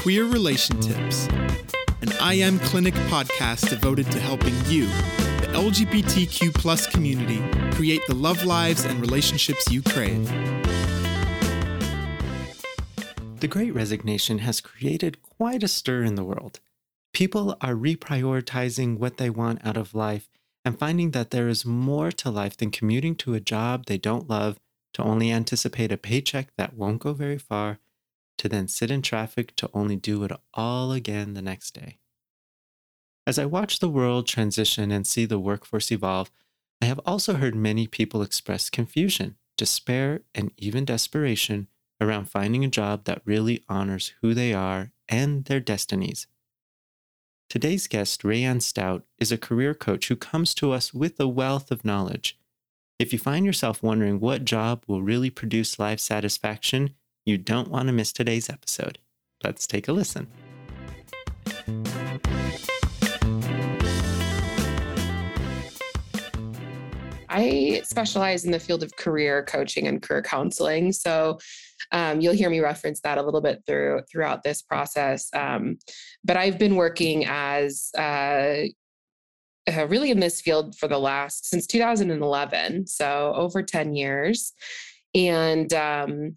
[0.00, 1.28] Queer Relation Tips,
[2.00, 7.42] an I Am Clinic podcast devoted to helping you, the LGBTQ plus community,
[7.72, 10.26] create the love lives and relationships you crave.
[13.40, 16.60] The Great Resignation has created quite a stir in the world.
[17.12, 20.30] People are reprioritizing what they want out of life
[20.64, 24.30] and finding that there is more to life than commuting to a job they don't
[24.30, 24.58] love
[24.94, 27.80] to only anticipate a paycheck that won't go very far
[28.40, 31.98] to then sit in traffic to only do it all again the next day.
[33.26, 36.30] As I watch the world transition and see the workforce evolve,
[36.80, 41.68] I have also heard many people express confusion, despair, and even desperation
[42.00, 46.26] around finding a job that really honors who they are and their destinies.
[47.50, 51.70] Today's guest, Rayanne Stout, is a career coach who comes to us with a wealth
[51.70, 52.38] of knowledge.
[52.98, 56.94] If you find yourself wondering what job will really produce life satisfaction,
[57.26, 58.98] you don't want to miss today's episode.
[59.44, 60.28] Let's take a listen.
[67.32, 70.92] I specialize in the field of career coaching and career counseling.
[70.92, 71.38] So
[71.92, 75.28] um, you'll hear me reference that a little bit through throughout this process.
[75.32, 75.78] Um,
[76.24, 78.64] but I've been working as uh,
[79.70, 84.52] uh, really in this field for the last since 2011, so over 10 years,
[85.14, 86.36] and um,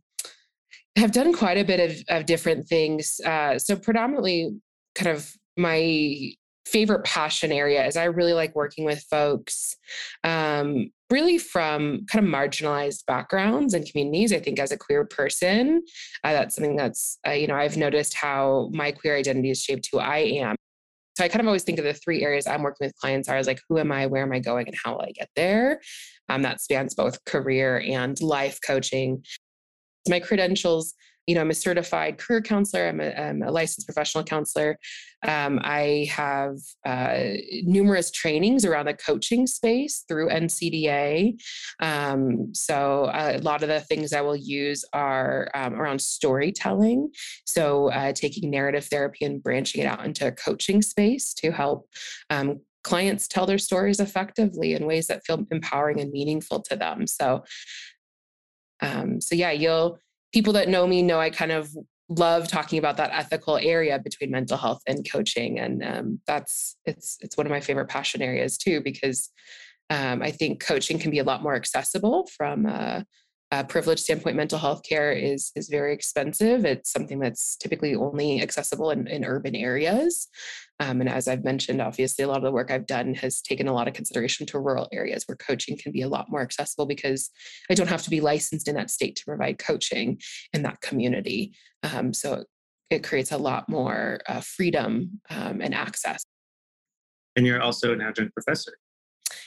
[0.95, 3.19] have done quite a bit of, of different things.
[3.25, 4.52] Uh, so predominantly,
[4.95, 6.33] kind of my
[6.66, 9.75] favorite passion area is I really like working with folks,
[10.23, 14.31] um, really from kind of marginalized backgrounds and communities.
[14.31, 15.83] I think as a queer person,
[16.23, 19.89] uh, that's something that's uh, you know I've noticed how my queer identity is shaped
[19.91, 20.55] who I am.
[21.17, 23.38] So I kind of always think of the three areas I'm working with clients are
[23.38, 25.81] as like who am I, where am I going, and how will I get there.
[26.30, 29.23] Um, that spans both career and life coaching
[30.07, 30.93] my credentials
[31.27, 34.77] you know i'm a certified career counselor i'm a, I'm a licensed professional counselor.
[35.25, 41.39] Um, i have uh, numerous trainings around the coaching space through ncda
[41.79, 47.09] um, so uh, a lot of the things i will use are um, around storytelling.
[47.45, 51.89] So uh, taking narrative therapy and branching it out into a coaching space to help
[52.29, 57.07] um, clients tell their stories effectively in ways that feel empowering and meaningful to them.
[57.07, 57.44] So
[58.81, 60.00] um, so yeah, you'll
[60.34, 61.69] people that know me know I kind of
[62.09, 67.17] love talking about that ethical area between mental health and coaching, and um, that's it's
[67.22, 69.29] it's one of my favorite passion areas too because
[69.89, 73.06] um, I think coaching can be a lot more accessible from a,
[73.53, 74.36] a privilege standpoint.
[74.36, 76.66] Mental health care is is very expensive.
[76.66, 80.28] It's something that's typically only accessible in, in urban areas,
[80.80, 83.68] um, and as I've mentioned, obviously, a lot of the work I've done has taken
[83.68, 86.86] a lot of consideration to rural areas where coaching can be a lot more accessible
[86.86, 87.30] because
[87.69, 90.20] I don't have to be licensed in that state to provide coaching
[90.52, 91.53] in that community.
[91.84, 92.44] Um, so
[92.90, 96.24] it creates a lot more uh, freedom um, and access.
[97.35, 98.74] And you're also an adjunct professor.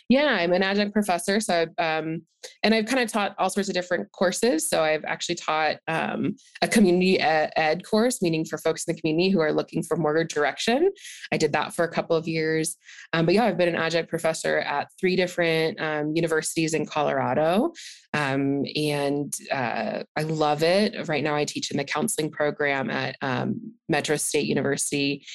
[0.09, 1.41] Yeah, I'm an adjunct professor.
[1.41, 2.23] So, um,
[2.63, 4.69] and I've kind of taught all sorts of different courses.
[4.69, 9.31] So, I've actually taught um, a community ed, course, meaning for folks in the community
[9.31, 10.91] who are looking for more direction.
[11.33, 12.77] I did that for a couple of years.
[13.13, 17.73] Um, but yeah, I've been an adjunct professor at three different um, universities in Colorado.
[18.15, 21.09] Um, and uh, I love it.
[21.09, 25.27] Right now, I teach in the counseling program at um, Metro State University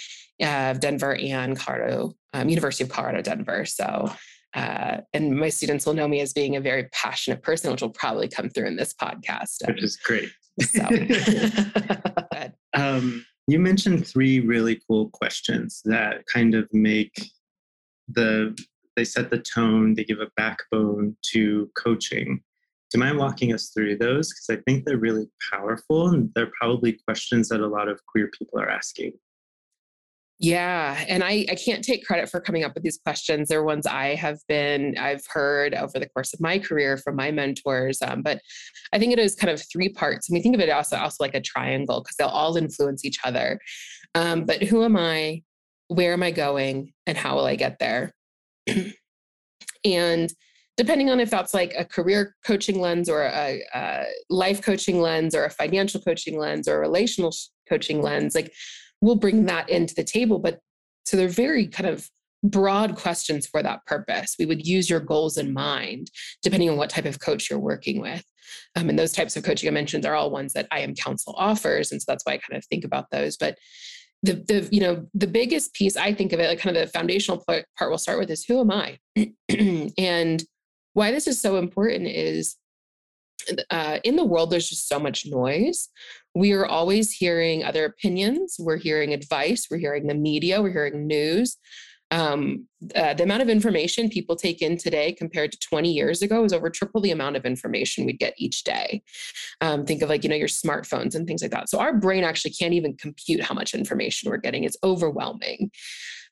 [0.41, 3.65] of Denver and Colorado, University of Colorado, Denver.
[3.65, 4.11] So,
[4.53, 7.89] uh, and my students will know me as being a very passionate person, which will
[7.89, 9.65] probably come through in this podcast.
[9.67, 10.29] Which is great.
[10.61, 10.83] So.
[12.73, 17.29] um, you mentioned three really cool questions that kind of make
[18.07, 18.57] the
[18.97, 22.41] they set the tone, they give a backbone to coaching.
[22.89, 24.29] Do you mind walking us through those?
[24.29, 28.29] Because I think they're really powerful and they're probably questions that a lot of queer
[28.37, 29.13] people are asking.
[30.41, 31.05] Yeah.
[31.07, 33.47] And I, I can't take credit for coming up with these questions.
[33.47, 37.29] They're ones I have been, I've heard over the course of my career from my
[37.29, 38.01] mentors.
[38.01, 38.41] Um, but
[38.91, 40.29] I think it is kind of three parts.
[40.29, 43.19] I mean, think of it also, also like a triangle because they'll all influence each
[43.23, 43.59] other.
[44.15, 45.43] Um, but who am I?
[45.89, 46.91] Where am I going?
[47.05, 48.11] And how will I get there?
[49.85, 50.33] and
[50.75, 55.35] depending on if that's like a career coaching lens or a, a life coaching lens
[55.35, 57.31] or a financial coaching lens or a relational
[57.69, 58.51] coaching lens, like
[59.01, 60.39] we'll bring that into the table.
[60.39, 60.59] But
[61.05, 62.07] so they're very kind of
[62.43, 64.35] broad questions for that purpose.
[64.39, 66.09] We would use your goals in mind,
[66.41, 68.23] depending on what type of coach you're working with.
[68.75, 71.35] Um, and those types of coaching I mentioned are all ones that I am counsel
[71.37, 71.91] offers.
[71.91, 73.37] And so that's why I kind of think about those.
[73.37, 73.57] But
[74.23, 76.91] the, the you know the biggest piece I think of it, like kind of the
[76.91, 78.99] foundational part we'll start with is who am I?
[79.97, 80.43] and
[80.93, 82.55] why this is so important is
[83.71, 85.89] uh, in the world there's just so much noise
[86.33, 88.55] we are always hearing other opinions.
[88.59, 89.67] We're hearing advice.
[89.69, 90.61] We're hearing the media.
[90.61, 91.57] We're hearing news.
[92.11, 96.43] Um, uh, the amount of information people take in today compared to 20 years ago
[96.43, 99.01] is over triple the amount of information we'd get each day.
[99.61, 101.69] Um, think of like, you know, your smartphones and things like that.
[101.69, 104.65] So our brain actually can't even compute how much information we're getting.
[104.65, 105.71] It's overwhelming.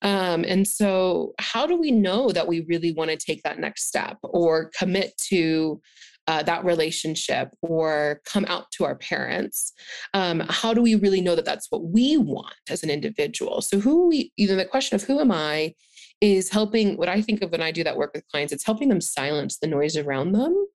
[0.02, 3.88] Um, and so, how do we know that we really want to take that next
[3.88, 5.82] step or commit to
[6.30, 9.74] uh, that relationship or come out to our parents
[10.14, 13.62] um, how do we really know that that's what we want as an individual?
[13.62, 15.74] So who we either the question of who am i
[16.22, 18.90] is helping what i think of when i do that work with clients it's helping
[18.90, 20.68] them silence the noise around them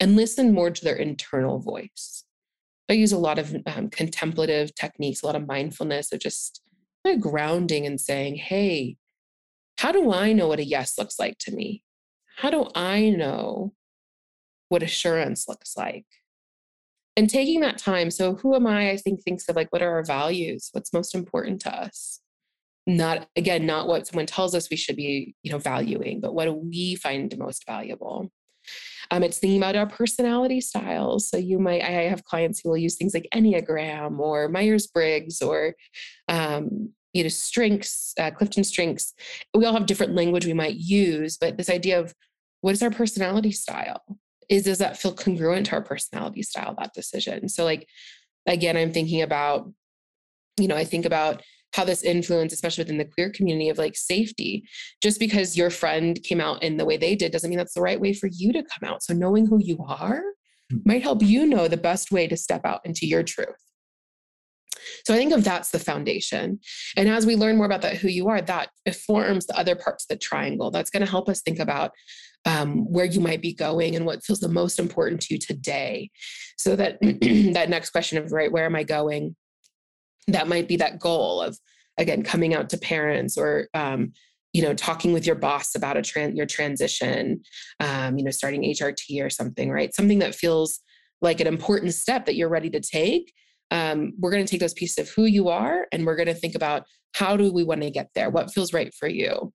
[0.00, 2.24] and listen more to their internal voice.
[2.88, 6.62] I use a lot of um, contemplative techniques a lot of mindfulness of just
[7.04, 8.96] kind of grounding and saying hey
[9.76, 11.82] how do i know what a yes looks like to me?
[12.38, 13.74] How do i know
[14.68, 16.06] what assurance looks like.
[17.16, 18.10] And taking that time.
[18.10, 18.90] So, who am I?
[18.90, 20.68] I think thinks of like, what are our values?
[20.72, 22.20] What's most important to us?
[22.86, 26.44] Not, again, not what someone tells us we should be, you know, valuing, but what
[26.44, 28.30] do we find most valuable?
[29.10, 31.28] Um, it's thinking about our personality styles.
[31.28, 35.40] So you might, I have clients who will use things like Enneagram or Myers Briggs
[35.40, 35.74] or,
[36.28, 39.14] um, you know, strengths, uh, Clifton strengths.
[39.54, 42.14] We all have different language we might use, but this idea of
[42.60, 44.02] what is our personality style?
[44.48, 47.88] Is does that feel congruent to our personality style that decision so like
[48.46, 49.70] again i'm thinking about
[50.58, 53.96] you know i think about how this influence especially within the queer community of like
[53.96, 54.64] safety
[55.02, 57.82] just because your friend came out in the way they did doesn't mean that's the
[57.82, 60.22] right way for you to come out so knowing who you are
[60.70, 60.78] hmm.
[60.84, 63.56] might help you know the best way to step out into your truth
[65.04, 66.60] so I think of that's the foundation.
[66.96, 68.70] And as we learn more about that, who you are, that
[69.06, 70.70] forms the other parts of the triangle.
[70.70, 71.92] That's going to help us think about
[72.46, 76.10] um, where you might be going and what feels the most important to you today.
[76.56, 79.36] So that that next question of right, where am I going?
[80.28, 81.58] That might be that goal of
[81.98, 84.12] again coming out to parents or um,
[84.52, 87.42] you know talking with your boss about a trans your transition,
[87.80, 89.92] um, you know starting HRT or something, right?
[89.92, 90.80] Something that feels
[91.20, 93.32] like an important step that you're ready to take.
[93.72, 96.34] Um, we're going to take those pieces of who you are and we're going to
[96.34, 96.84] think about
[97.14, 99.52] how do we want to get there what feels right for you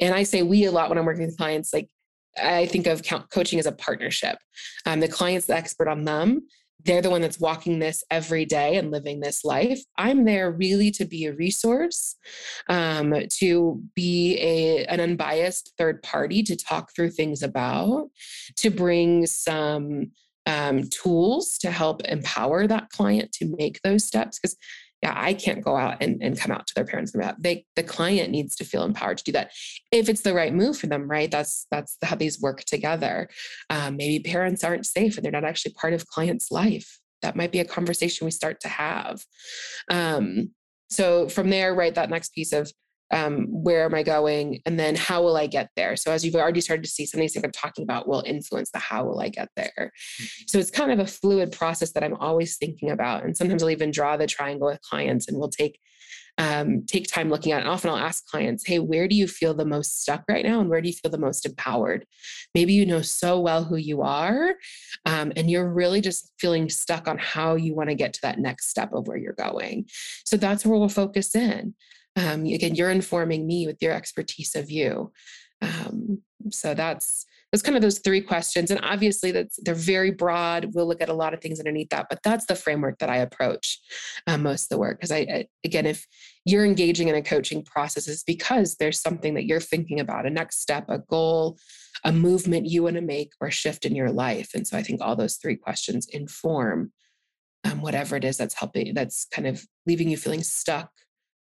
[0.00, 1.88] and i say we a lot when i'm working with clients like
[2.36, 4.38] I think of coaching as a partnership.
[4.86, 6.46] Um, the client's the expert on them.
[6.84, 9.80] They're the one that's walking this every day and living this life.
[9.96, 12.16] I'm there really to be a resource,
[12.68, 18.10] um, to be a, an unbiased third party to talk through things about,
[18.56, 20.10] to bring some
[20.46, 24.38] um, tools to help empower that client to make those steps.
[24.38, 24.56] Because
[25.04, 27.82] yeah, I can't go out and, and come out to their parents about they the
[27.82, 29.50] client needs to feel empowered to do that
[29.92, 31.30] if it's the right move for them, right?
[31.30, 33.28] That's that's how these work together.
[33.68, 36.98] Um, maybe parents aren't safe and they're not actually part of client's life.
[37.20, 39.26] That might be a conversation we start to have.
[39.90, 40.52] Um,
[40.88, 42.72] so from there, right, that next piece of
[43.10, 44.60] um, where am I going?
[44.66, 45.96] And then how will I get there?
[45.96, 48.22] So as you've already started to see, some of these things I'm talking about will
[48.26, 49.72] influence the how will I get there.
[49.76, 50.24] Mm-hmm.
[50.48, 53.24] So it's kind of a fluid process that I'm always thinking about.
[53.24, 55.78] And sometimes I'll even draw the triangle with clients and we'll take
[56.36, 57.60] um, take time looking at it.
[57.60, 60.60] And often I'll ask clients, hey, where do you feel the most stuck right now?
[60.60, 62.06] And where do you feel the most empowered?
[62.56, 64.54] Maybe you know so well who you are,
[65.06, 68.40] um, and you're really just feeling stuck on how you want to get to that
[68.40, 69.86] next step of where you're going.
[70.24, 71.74] So that's where we'll focus in
[72.16, 75.12] um, again you're informing me with your expertise of you.
[75.62, 78.72] Um, so that's those kind of those three questions.
[78.72, 80.70] And obviously that's they're very broad.
[80.74, 83.18] We'll look at a lot of things underneath that but that's the framework that i
[83.18, 83.78] approach
[84.26, 84.98] um, most of the work.
[84.98, 86.04] Because I, I again if
[86.44, 90.30] you're engaging in a coaching process is because there's something that you're thinking about a
[90.30, 91.56] next step a goal
[92.02, 94.50] a movement you want to make or shift in your life.
[94.54, 96.92] And so i think all those three questions inform
[97.64, 100.90] um, whatever it is that's helping that's kind of leaving you feeling stuck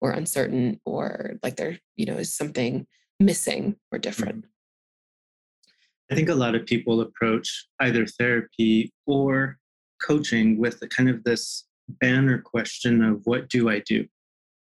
[0.02, 2.86] or uncertain or like there you know is something
[3.20, 4.40] missing or different.
[4.40, 6.12] Mm-hmm.
[6.12, 9.58] i think a lot of people approach either therapy or
[10.02, 14.06] coaching with a kind of this banner question of what do i do?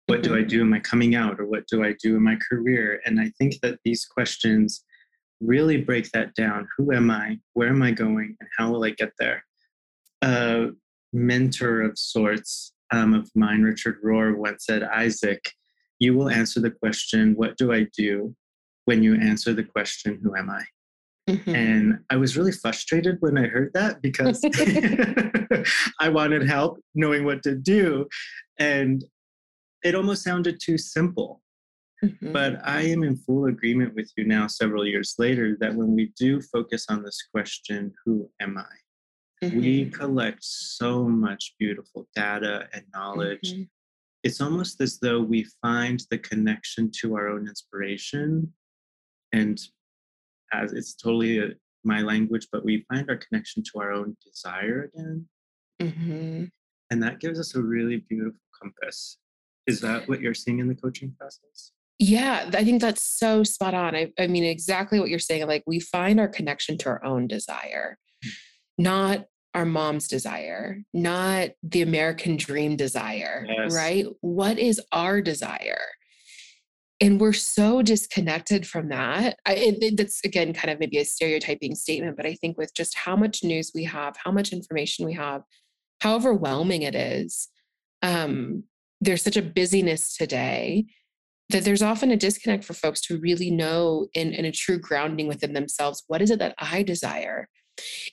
[0.06, 0.48] What do i mm-hmm.
[0.48, 0.60] do?
[0.62, 1.38] Am i coming out?
[1.40, 3.00] Or what do i do in my career?
[3.04, 4.84] And i think that these questions
[5.40, 6.68] really break that down.
[6.76, 7.38] Who am i?
[7.54, 8.36] Where am i going?
[8.40, 9.44] And how will i get there?
[10.22, 10.68] A
[11.12, 15.52] mentor of sorts um, of mine, Richard Rohr, once said, Isaac,
[15.98, 18.34] you will answer the question, What do I do?
[18.86, 20.64] when you answer the question, Who am I?
[21.28, 21.54] Mm-hmm.
[21.54, 24.40] And I was really frustrated when I heard that because
[26.00, 28.08] I wanted help knowing what to do.
[28.58, 29.04] And
[29.84, 31.40] it almost sounded too simple.
[32.04, 32.32] Mm-hmm.
[32.32, 36.12] But I am in full agreement with you now, several years later, that when we
[36.18, 38.64] do focus on this question, who am I?
[39.42, 39.60] Mm-hmm.
[39.60, 43.52] We collect so much beautiful data and knowledge.
[43.52, 43.62] Mm-hmm.
[44.22, 48.52] It's almost as though we find the connection to our own inspiration.
[49.32, 49.58] And
[50.52, 51.48] as it's totally a,
[51.84, 55.26] my language, but we find our connection to our own desire again.
[55.80, 56.44] Mm-hmm.
[56.90, 59.16] And that gives us a really beautiful compass.
[59.66, 61.72] Is that what you're seeing in the coaching process?
[61.98, 63.94] Yeah, I think that's so spot on.
[63.94, 65.46] I, I mean, exactly what you're saying.
[65.46, 68.30] Like, we find our connection to our own desire, hmm.
[68.78, 73.74] not our mom's desire, not the American dream desire, yes.
[73.74, 74.06] right?
[74.20, 75.84] What is our desire?
[77.00, 79.38] And we're so disconnected from that.
[79.46, 83.16] I, that's again kind of maybe a stereotyping statement, but I think with just how
[83.16, 85.42] much news we have, how much information we have,
[86.00, 87.48] how overwhelming it is,
[88.02, 88.64] um,
[89.00, 90.86] there's such a busyness today
[91.48, 95.26] that there's often a disconnect for folks to really know in, in a true grounding
[95.26, 97.48] within themselves what is it that I desire?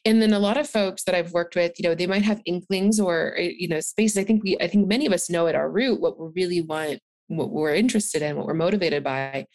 [0.05, 2.41] And then a lot of folks that i've worked with you know they might have
[2.45, 4.17] inklings or eh, you know spaces.
[4.17, 6.61] I think we i think many of us know at our root what we really
[6.61, 9.45] want what we're interested in what we're motivated by.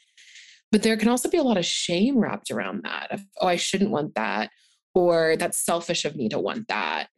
[0.71, 3.57] But there can also be a lot of shame wrapped around that of, oh i
[3.57, 4.51] shouldn't want that
[4.95, 7.09] or that's selfish of me to want that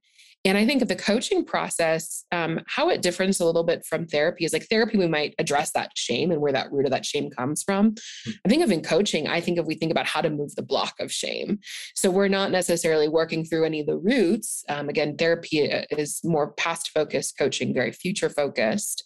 [0.44, 4.06] and I think of the coaching process, um, how it differs a little bit from
[4.06, 7.06] therapy is like therapy, we might address that shame and where that root of that
[7.06, 7.92] shame comes from.
[7.92, 8.30] Mm-hmm.
[8.44, 10.62] I think of in coaching, I think if we think about how to move the
[10.62, 11.60] block of shame.
[11.94, 14.64] So we're not necessarily working through any of the roots.
[14.68, 19.04] Um, again, therapy uh, is more past focused, coaching very future focused.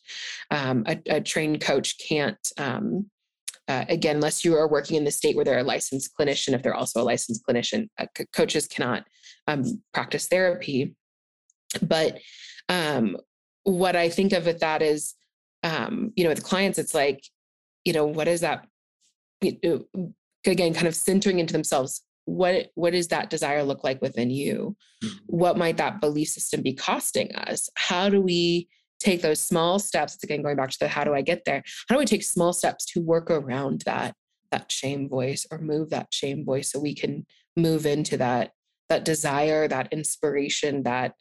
[0.51, 3.11] Um, a, a, trained coach can't um,
[3.69, 6.63] uh, again, unless you are working in the state where they're a licensed clinician, if
[6.63, 9.05] they're also a licensed clinician, uh, c- coaches cannot
[9.47, 10.97] um, practice therapy.
[11.83, 12.19] But
[12.69, 13.17] um,
[13.65, 15.15] what I think of with that is,
[15.63, 17.23] um, you know, with clients, it's like,
[17.85, 18.67] you know, what is that?
[19.43, 22.03] Again, kind of centering into themselves.
[22.25, 24.77] What what does that desire look like within you?
[25.03, 25.17] Mm-hmm.
[25.27, 27.71] What might that belief system be costing us?
[27.75, 28.69] How do we
[29.01, 30.15] take those small steps?
[30.15, 31.63] It's again going back to the how do I get there?
[31.89, 34.15] How do we take small steps to work around that
[34.51, 38.53] that shame voice or move that shame voice so we can move into that
[38.89, 41.15] that desire, that inspiration, that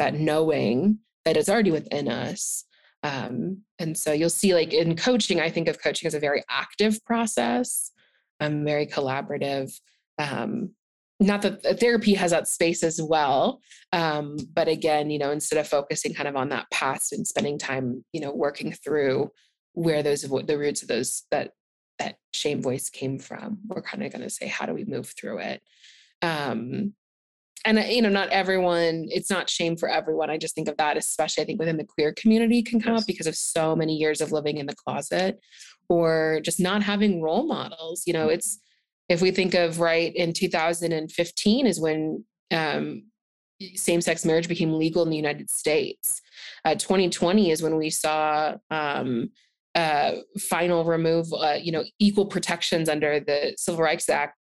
[0.00, 2.64] that knowing that is already within us.
[3.02, 6.42] Um, and so you'll see, like in coaching, I think of coaching as a very
[6.48, 7.92] active process,
[8.40, 9.72] um, very collaborative.
[10.18, 10.70] Um,
[11.20, 13.60] not that therapy has that space as well,
[13.92, 17.58] um, but again, you know, instead of focusing kind of on that past and spending
[17.58, 19.30] time, you know, working through
[19.74, 21.50] where those the roots of those that
[21.98, 25.12] that shame voice came from, we're kind of going to say, how do we move
[25.18, 25.62] through it?
[26.22, 26.94] Um,
[27.64, 30.76] and uh, you know not everyone it's not shame for everyone i just think of
[30.76, 33.02] that especially i think within the queer community can come yes.
[33.02, 35.38] up because of so many years of living in the closet
[35.88, 38.34] or just not having role models you know mm-hmm.
[38.34, 38.58] it's
[39.08, 43.04] if we think of right in 2015 is when um,
[43.74, 46.20] same-sex marriage became legal in the united states
[46.64, 49.30] uh, 2020 is when we saw um,
[49.74, 54.34] uh, final remove uh, you know equal protections under the civil rights act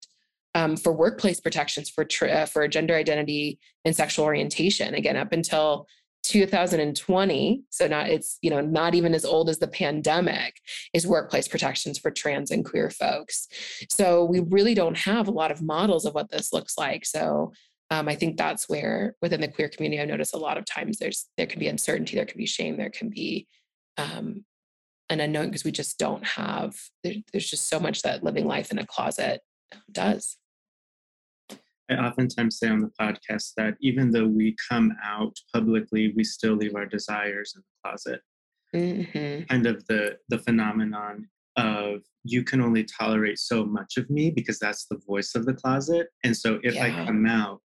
[0.57, 4.95] um, for workplace protections for uh, for gender identity and sexual orientation.
[4.95, 5.87] Again, up until
[6.25, 10.57] 2020, so not it's you know not even as old as the pandemic,
[10.95, 13.49] is workplace protections for trans and queer folks.
[13.91, 17.05] So we really don't have a lot of models of what this looks like.
[17.05, 17.53] So
[17.91, 20.97] um, I think that's where within the queer community, I've noticed a lot of times
[20.97, 23.47] there's there can be uncertainty, there can be shame, there can be
[23.99, 24.47] um,
[25.11, 28.71] an unknown because we just don't have there, there's just so much that living life
[28.71, 29.43] in a closet
[29.93, 30.39] does.
[31.91, 36.55] I oftentimes say on the podcast that even though we come out publicly, we still
[36.55, 38.21] leave our desires in the closet.
[38.75, 39.45] Mm-hmm.
[39.45, 44.59] Kind of the the phenomenon of you can only tolerate so much of me because
[44.59, 46.09] that's the voice of the closet.
[46.25, 46.85] And so if yeah.
[46.85, 47.63] I come out,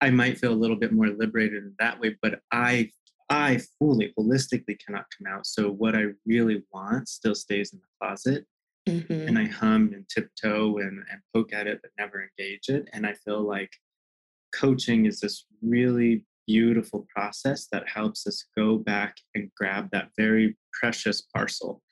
[0.00, 2.90] I might feel a little bit more liberated in that way, but I
[3.30, 5.46] I fully holistically cannot come out.
[5.46, 8.46] So what I really want still stays in the closet.
[8.88, 9.28] Mm-hmm.
[9.28, 12.88] And I hum and tiptoe and, and poke at it, but never engage it.
[12.92, 13.70] And I feel like
[14.54, 20.56] coaching is this really beautiful process that helps us go back and grab that very
[20.78, 21.82] precious parcel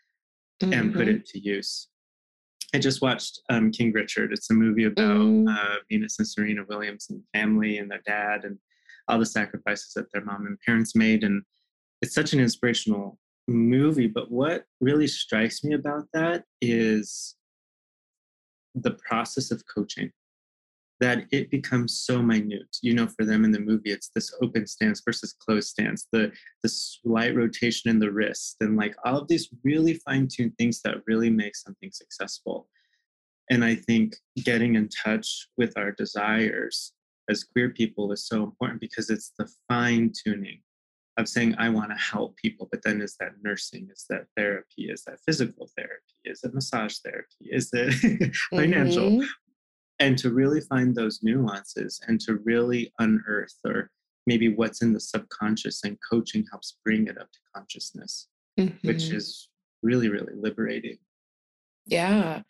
[0.62, 0.72] mm-hmm.
[0.72, 1.16] and put mm-hmm.
[1.16, 1.88] it to use.
[2.74, 4.32] I just watched um, King Richard.
[4.32, 5.46] It's a movie about mm.
[5.48, 8.56] uh, Venus and Serena Williams and family and their dad and
[9.08, 11.22] all the sacrifices that their mom and parents made.
[11.22, 11.42] And
[12.00, 13.18] it's such an inspirational
[13.48, 17.36] movie, but what really strikes me about that is
[18.74, 20.10] the process of coaching
[21.00, 22.76] that it becomes so minute.
[22.80, 26.32] You know for them in the movie it's this open stance versus closed stance the
[26.62, 31.02] the slight rotation in the wrist and like all of these really fine-tuned things that
[31.06, 32.68] really make something successful.
[33.50, 36.92] And i think getting in touch with our desires
[37.28, 40.60] as queer people is so important because it's the fine tuning
[41.16, 44.84] of saying i want to help people but then is that nursing is that therapy
[44.90, 49.26] is that physical therapy is it massage therapy is it financial mm-hmm.
[49.98, 53.90] and to really find those nuances and to really unearth or
[54.26, 58.28] maybe what's in the subconscious and coaching helps bring it up to consciousness
[58.58, 58.86] mm-hmm.
[58.86, 59.48] which is
[59.82, 60.96] really really liberating
[61.86, 62.40] yeah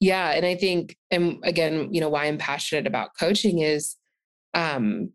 [0.00, 3.96] yeah and i think and again you know why i'm passionate about coaching is
[4.54, 5.10] um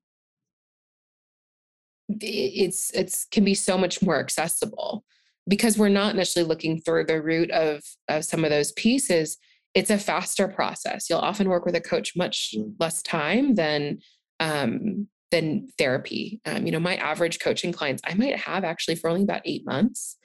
[2.09, 5.03] it's it's can be so much more accessible.
[5.45, 9.37] Because we're not necessarily looking through the root of of some of those pieces
[9.73, 11.09] it's a faster process.
[11.09, 12.73] You'll often work with a coach much mm.
[12.79, 13.99] less time than
[14.39, 16.41] um than therapy.
[16.45, 19.65] Um, you know my average coaching clients i might have actually for only about eight
[19.65, 20.17] months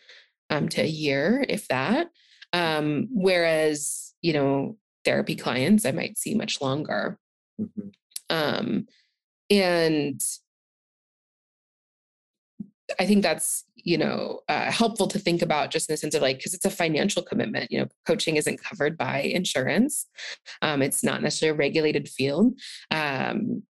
[0.51, 2.09] um, to a year if that.
[2.53, 7.19] Um, whereas you know therapy clients i might see much longer.
[7.61, 7.89] Mm-hmm.
[8.31, 8.87] um,
[9.51, 10.21] and
[12.99, 16.23] I think that's you know uh, helpful to think about just in the sense of
[16.23, 17.71] like because it's a financial commitment.
[17.71, 20.07] You know, coaching isn't covered by insurance.
[20.63, 22.59] Um, it's not necessarily a regulated field.
[22.91, 23.63] Um,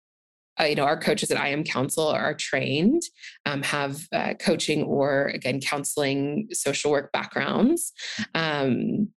[0.60, 3.04] uh, you know, our coaches at I Am Counsel are trained,
[3.46, 7.94] um, have uh, coaching or again counseling, social work backgrounds.
[8.34, 9.10] Um,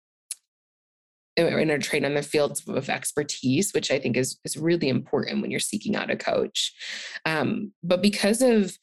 [1.37, 5.41] and are trained in the fields of expertise, which I think is is really important
[5.41, 6.73] when you're seeking out a coach.
[7.25, 8.77] Um, but because of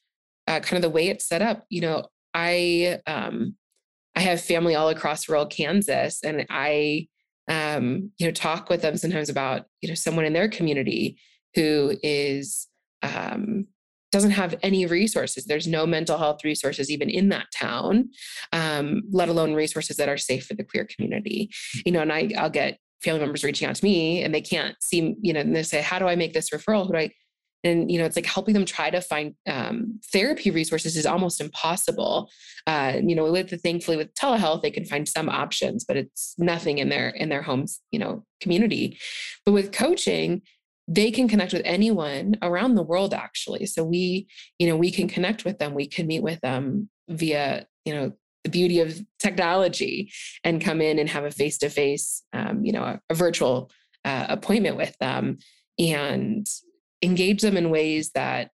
[0.47, 3.55] uh, kind of the way it's set up, you know, I um,
[4.15, 7.07] I have family all across rural Kansas, and I
[7.49, 11.17] um, you know talk with them sometimes about you know someone in their community
[11.55, 12.67] who is
[13.01, 13.67] um,
[14.11, 15.45] doesn't have any resources.
[15.45, 18.09] There's no mental health resources even in that town,
[18.53, 21.49] um, let alone resources that are safe for the queer community.
[21.85, 24.75] You know, and I, I'll get family members reaching out to me and they can't
[24.81, 26.87] see, you know, and they say, how do I make this referral?
[26.87, 27.11] Who do I,
[27.65, 31.41] and you know it's like helping them try to find um, therapy resources is almost
[31.41, 32.29] impossible
[32.67, 36.35] uh, you know with the, thankfully with telehealth they can find some options but it's
[36.37, 38.97] nothing in their in their homes you know community.
[39.45, 40.41] But with coaching
[40.87, 43.65] they can connect with anyone around the world actually.
[43.65, 44.27] So we
[44.59, 45.73] you know we can connect with them.
[45.73, 48.13] We can meet with them via you know
[48.43, 50.11] the beauty of technology
[50.43, 53.71] and come in and have a face-to-face um, you know a, a virtual
[54.03, 55.39] uh, appointment with them.
[55.79, 56.47] And
[57.01, 58.51] engage them in ways that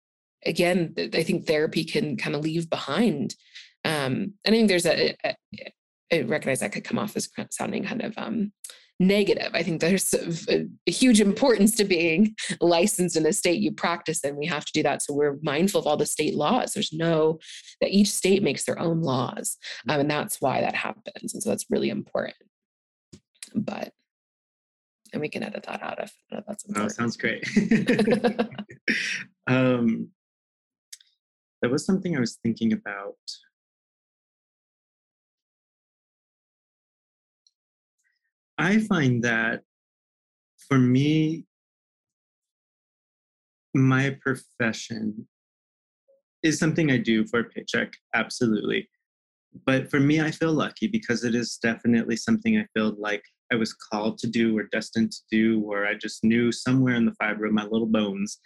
[0.46, 3.36] again i think therapy can kind of leave behind
[3.84, 5.36] um, and i think there's a, a,
[6.12, 8.52] I recognize that could come off as sounding kind of um,
[9.00, 9.52] negative.
[9.54, 14.24] I think there's a, a, huge importance to being licensed in the state you practice
[14.24, 15.02] and We have to do that.
[15.02, 16.74] So we're mindful of all the state laws.
[16.74, 17.40] There's no,
[17.82, 19.58] that each state makes their own laws.
[19.90, 21.34] Um, and that's why that happens.
[21.34, 22.36] And so that's really important.
[23.54, 23.92] But,
[25.16, 26.14] and we can edit that out if
[26.46, 26.92] that's important.
[26.92, 27.44] Oh, sounds great.
[29.48, 30.10] um,
[31.62, 33.16] there was something I was thinking about
[38.58, 39.62] I find that
[40.70, 41.46] for me,
[43.74, 45.28] my profession
[46.42, 48.88] is something I do for a paycheck, absolutely.
[49.66, 53.56] But for me, I feel lucky because it is definitely something I feel like I
[53.56, 57.14] was called to do or destined to do, or I just knew somewhere in the
[57.14, 58.40] fiber of my little bones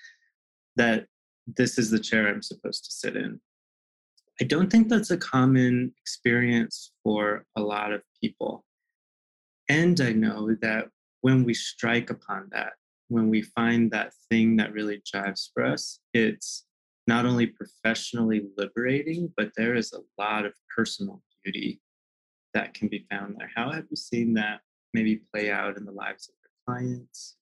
[0.76, 1.06] that
[1.58, 3.40] this is the chair I'm supposed to sit in.
[4.42, 8.66] I don't think that's a common experience for a lot of people.
[9.68, 10.88] And I know that
[11.22, 12.74] when we strike upon that,
[13.10, 16.66] when we find that thing that really jives for us, it's
[17.08, 21.82] not only professionally liberating, but there is a lot of personal beauty
[22.54, 23.52] that can be found there.
[23.54, 24.62] How have you seen that
[24.94, 27.36] maybe play out in the lives of their clients?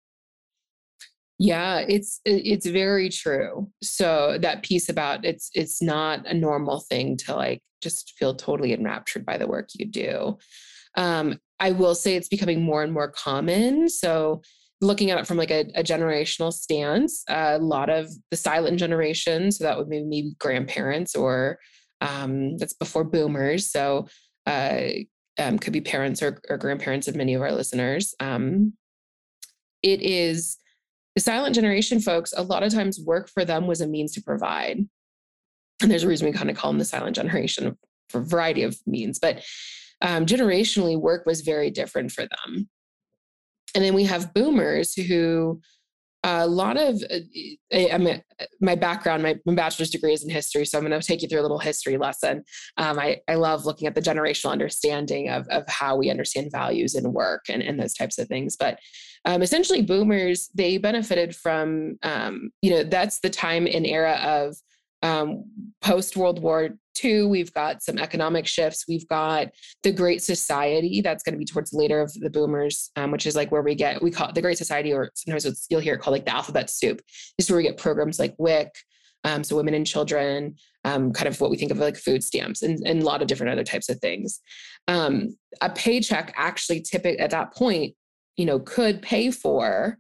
[1.40, 3.70] Yeah, it's it's very true.
[3.84, 8.74] So that piece about it's it's not a normal thing to like just feel totally
[8.74, 10.38] enraptured by the work you do.
[10.96, 13.88] Um, I will say it's becoming more and more common.
[13.88, 14.42] So
[14.82, 19.52] looking at it from like a, a generational stance, a lot of the silent generation,
[19.52, 21.60] so that would be maybe grandparents or
[22.02, 23.72] um, that's before boomers.
[23.72, 24.08] So
[24.46, 24.88] uh,
[25.40, 28.16] um, could be parents or, or, grandparents of many of our listeners.
[28.20, 28.74] Um,
[29.84, 30.58] it is
[31.16, 34.22] the silent generation folks, a lot of times work for them was a means to
[34.22, 34.88] provide.
[35.82, 37.78] And there's a reason we kind of call them the silent generation
[38.10, 39.20] for a variety of means.
[39.20, 39.44] But
[40.02, 42.70] um, generationally, work was very different for them.
[43.74, 45.62] And then we have boomers who
[46.24, 47.20] a lot of uh,
[47.72, 48.22] I mean,
[48.60, 51.28] my background, my, my, bachelor's degree is in history, so I'm going to take you
[51.28, 52.44] through a little history lesson.
[52.78, 56.96] Um, I, I love looking at the generational understanding of, of how we understand values
[56.96, 58.56] and work and, and those types of things.
[58.56, 58.80] But
[59.26, 64.56] um, essentially, boomers they benefited from um, you know that's the time and era of
[65.04, 65.46] um,
[65.82, 66.70] post World War
[67.04, 68.86] II, we've got some economic shifts.
[68.88, 69.48] We've got
[69.84, 71.02] the Great Society.
[71.02, 73.76] That's going to be towards later of the boomers, um, which is like where we
[73.76, 76.36] get, we call it the Great Society, or sometimes you'll hear it called like the
[76.36, 77.02] alphabet soup.
[77.38, 78.74] This is where we get programs like WIC,
[79.24, 80.56] um, so women and children,
[80.86, 83.28] um, kind of what we think of like food stamps and, and a lot of
[83.28, 84.40] different other types of things.
[84.88, 87.96] Um, a paycheck actually typically at that point,
[88.38, 89.98] you know, could pay for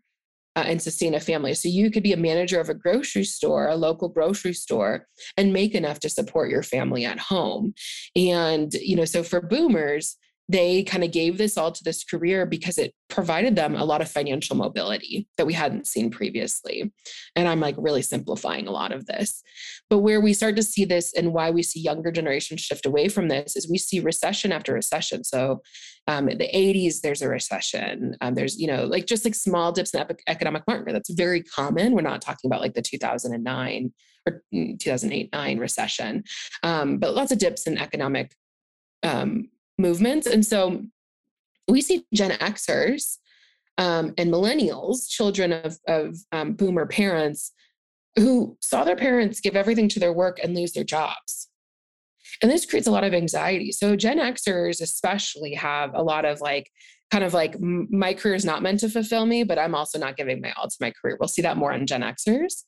[0.57, 1.53] uh, and sustain a family.
[1.53, 5.05] So you could be a manager of a grocery store, a local grocery store,
[5.37, 7.75] and make enough to support your family at home.
[8.15, 10.17] And, you know, so for boomers,
[10.49, 14.01] they kind of gave this all to this career because it provided them a lot
[14.01, 16.91] of financial mobility that we hadn't seen previously.
[17.35, 19.43] And I'm like really simplifying a lot of this.
[19.89, 23.09] But where we start to see this and why we see younger generations shift away
[23.09, 25.23] from this is we see recession after recession.
[25.25, 25.61] So
[26.07, 28.15] um, the 80s, there's a recession.
[28.21, 30.93] Um, there's, you know, like just like small dips in economic market.
[30.93, 31.93] That's very common.
[31.93, 33.93] We're not talking about like the 2009
[34.25, 36.23] or mm, 2008 9 recession,
[36.63, 38.33] um, but lots of dips in economic
[39.03, 40.27] um, movements.
[40.27, 40.83] And so
[41.67, 43.17] we see Gen Xers
[43.77, 47.51] um, and millennials, children of, of um, boomer parents,
[48.17, 51.49] who saw their parents give everything to their work and lose their jobs.
[52.41, 53.71] And this creates a lot of anxiety.
[53.71, 56.69] So Gen Xers especially have a lot of like,
[57.11, 60.17] kind of like my career is not meant to fulfill me, but I'm also not
[60.17, 61.17] giving my all to my career.
[61.19, 62.63] We'll see that more on Gen Xers.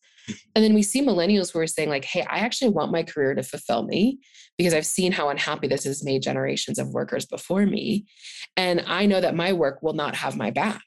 [0.56, 3.36] And then we see millennials who are saying, like, hey, I actually want my career
[3.36, 4.20] to fulfill me
[4.58, 8.06] because I've seen how unhappy this has made generations of workers before me.
[8.58, 10.82] And I know that my work will not have my back.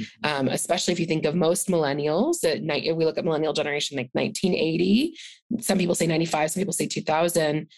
[0.00, 0.40] Mm-hmm.
[0.40, 3.96] Um, especially if you think of most millennials, at night, we look at millennial generation
[3.96, 5.14] like 1980,
[5.60, 7.68] some people say 95, some people say 2000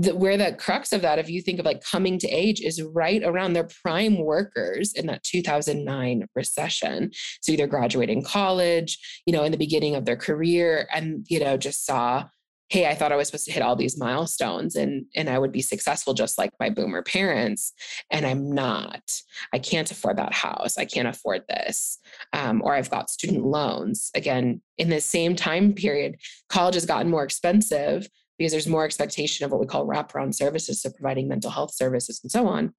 [0.00, 2.82] the, where the crux of that, if you think of like coming to age, is
[2.82, 7.10] right around their prime workers in that 2009 recession.
[7.42, 11.58] So either graduating college, you know, in the beginning of their career, and you know,
[11.58, 12.24] just saw,
[12.70, 15.52] hey, I thought I was supposed to hit all these milestones, and and I would
[15.52, 17.74] be successful just like my boomer parents,
[18.10, 19.02] and I'm not.
[19.52, 20.78] I can't afford that house.
[20.78, 21.98] I can't afford this,
[22.32, 24.10] um, or I've got student loans.
[24.14, 26.16] Again, in the same time period,
[26.48, 28.08] college has gotten more expensive
[28.40, 32.20] because there's more expectation of what we call wraparound services, so providing mental health services
[32.22, 32.72] and so on.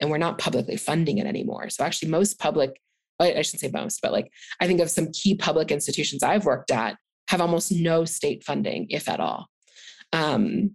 [0.00, 1.70] And we're not publicly funding it anymore.
[1.70, 2.80] So actually, most public,
[3.20, 6.72] I shouldn't say most, but like I think of some key public institutions I've worked
[6.72, 6.96] at
[7.28, 9.46] have almost no state funding, if at all.
[10.12, 10.72] Um,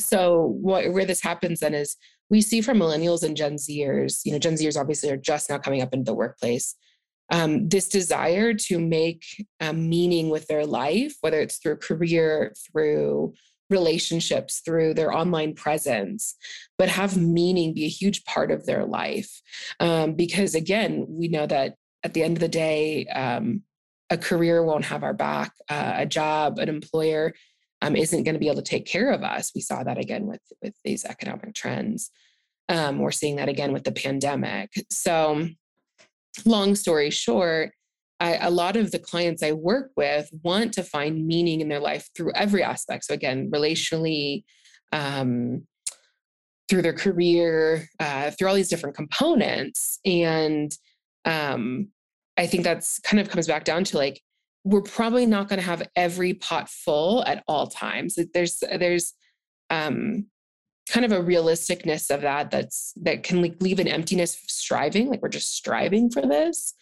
[0.00, 1.94] so what, where this happens then is
[2.30, 5.58] we see from millennials and Gen Zers, you know, Gen Zers obviously are just now
[5.58, 6.74] coming up into the workplace
[7.30, 9.24] um, this desire to make
[9.72, 13.34] meaning with their life, whether it's through career, through
[13.70, 16.36] relationships, through their online presence,
[16.78, 19.40] but have meaning be a huge part of their life.
[19.80, 23.62] Um, because again, we know that at the end of the day, um,
[24.10, 27.34] a career won't have our back, uh, a job, an employer
[27.80, 29.52] um, isn't going to be able to take care of us.
[29.54, 32.10] We saw that again with, with these economic trends.
[32.68, 34.72] Um, we're seeing that again with the pandemic.
[34.90, 35.48] So,
[36.44, 37.72] long story short,
[38.20, 41.80] I, a lot of the clients I work with want to find meaning in their
[41.80, 43.04] life through every aspect.
[43.04, 44.44] So, again, relationally,
[44.92, 45.66] um,
[46.68, 49.98] through their career, uh, through all these different components.
[50.04, 50.74] And
[51.24, 51.88] um,
[52.36, 54.22] I think that's kind of comes back down to like,
[54.64, 58.18] we're probably not going to have every pot full at all times.
[58.32, 59.12] There's, there's,
[59.68, 60.26] um,
[60.94, 65.08] kind of a realisticness of that that's that can like leave an emptiness of striving
[65.08, 66.74] like we're just striving for this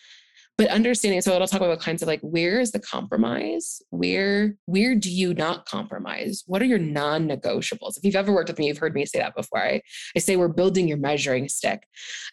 [0.59, 3.83] but understanding so it'll talk about kinds of like where is the compromise?
[3.91, 6.45] Where where do you not compromise?
[6.47, 7.97] What are your non-negotiables?
[7.97, 9.61] If you've ever worked with me you've heard me say that before.
[9.61, 9.81] I,
[10.17, 11.87] I say we're building your measuring stick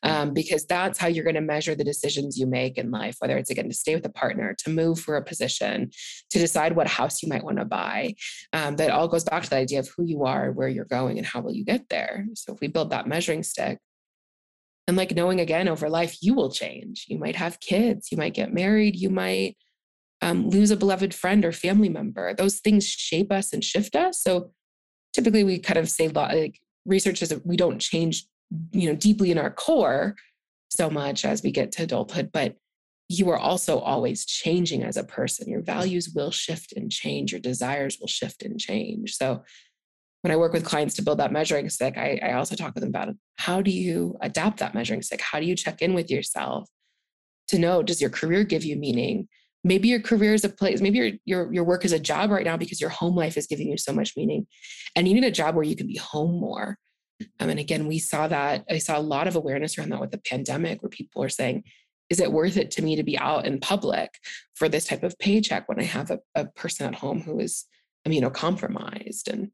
[0.04, 3.38] um, because that's how you're going to measure the decisions you make in life whether
[3.38, 5.90] it's again to stay with a partner to move for a position
[6.30, 8.14] to decide what house you might want to buy
[8.54, 11.18] um, that all goes back to the idea of who you are where you're going
[11.18, 12.26] and how will you get there.
[12.36, 13.80] So if we build that measuring stick
[14.90, 17.06] and like knowing again over life, you will change.
[17.08, 19.56] You might have kids, you might get married, you might
[20.24, 22.34] um, lose a beloved friend or family member.
[22.34, 24.20] Those things shape us and shift us.
[24.24, 24.50] So
[25.14, 28.26] typically we kind of say like research is that we don't change,
[28.72, 30.16] you know, deeply in our core
[30.72, 32.56] so much as we get to adulthood, but
[33.10, 35.50] you are also always changing as a person.
[35.50, 37.32] Your values will shift and change.
[37.32, 39.14] Your desires will shift and change.
[39.18, 39.44] So
[40.22, 42.82] when I work with clients to build that measuring stick, I, I also talk with
[42.82, 45.22] them about how do you adapt that measuring stick?
[45.22, 46.70] How do you check in with yourself
[47.48, 49.28] to know does your career give you meaning?
[49.64, 52.46] maybe your career is a place maybe your, your your work is a job right
[52.46, 54.48] now because your home life is giving you so much meaning
[54.96, 56.78] and you need a job where you can be home more
[57.40, 60.12] um, and again we saw that i saw a lot of awareness around that with
[60.12, 61.64] the pandemic where people are saying
[62.10, 64.10] is it worth it to me to be out in public
[64.56, 67.66] for this type of paycheck when i have a, a person at home who is
[68.08, 69.52] immunocompromised and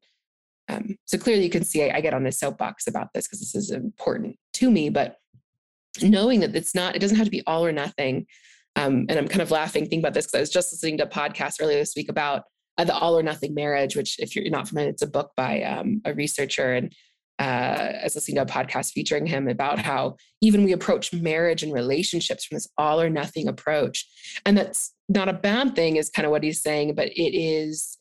[0.68, 3.40] um, so clearly you can see I, I get on this soapbox about this because
[3.40, 5.18] this is important to me but
[6.02, 8.26] knowing that it's not it doesn't have to be all or nothing
[8.76, 11.06] um, and I'm kind of laughing thinking about this because I was just listening to
[11.06, 12.44] a podcast earlier this week about
[12.78, 15.62] uh, the all or nothing marriage, which if you're not familiar, it's a book by
[15.64, 16.74] um, a researcher.
[16.74, 16.94] And
[17.40, 21.64] uh, I was listening to a podcast featuring him about how even we approach marriage
[21.64, 24.06] and relationships from this all or nothing approach.
[24.46, 27.98] And that's not a bad thing, is kind of what he's saying, but it is,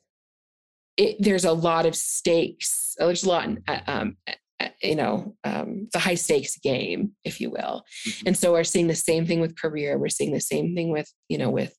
[0.96, 2.94] it, there's a lot of stakes.
[2.98, 4.16] There's a lot uh, um,
[4.60, 7.84] uh, you know, um, it's a high stakes game, if you will.
[8.06, 8.28] Mm-hmm.
[8.28, 9.98] And so we're seeing the same thing with career.
[9.98, 11.76] We're seeing the same thing with, you know, with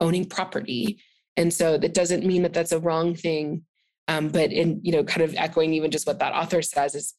[0.00, 1.00] owning property.
[1.36, 3.64] And so that doesn't mean that that's a wrong thing.
[4.08, 7.14] Um, but in, you know, kind of echoing even just what that author says is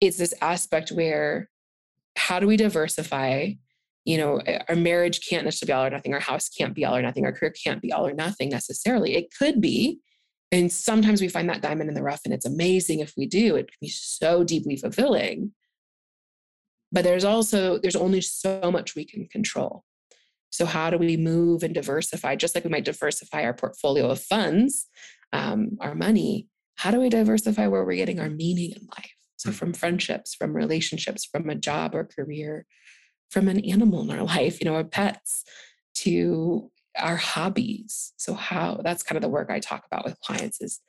[0.00, 1.48] it's this aspect where
[2.16, 3.52] how do we diversify?
[4.04, 6.12] You know, our marriage can't necessarily be all or nothing.
[6.12, 7.24] Our house can't be all or nothing.
[7.24, 9.14] Our career can't be all or nothing necessarily.
[9.14, 10.00] It could be,
[10.52, 13.56] and sometimes we find that diamond in the rough, and it's amazing if we do.
[13.56, 15.52] It can be so deeply fulfilling.
[16.92, 19.82] But there's also, there's only so much we can control.
[20.50, 22.36] So, how do we move and diversify?
[22.36, 24.86] Just like we might diversify our portfolio of funds,
[25.32, 29.16] um, our money, how do we diversify where we're getting our meaning in life?
[29.38, 29.56] So, hmm.
[29.56, 32.66] from friendships, from relationships, from a job or career,
[33.30, 35.44] from an animal in our life, you know, our pets,
[35.94, 38.12] to our hobbies.
[38.16, 40.80] So how that's kind of the work I talk about with clients is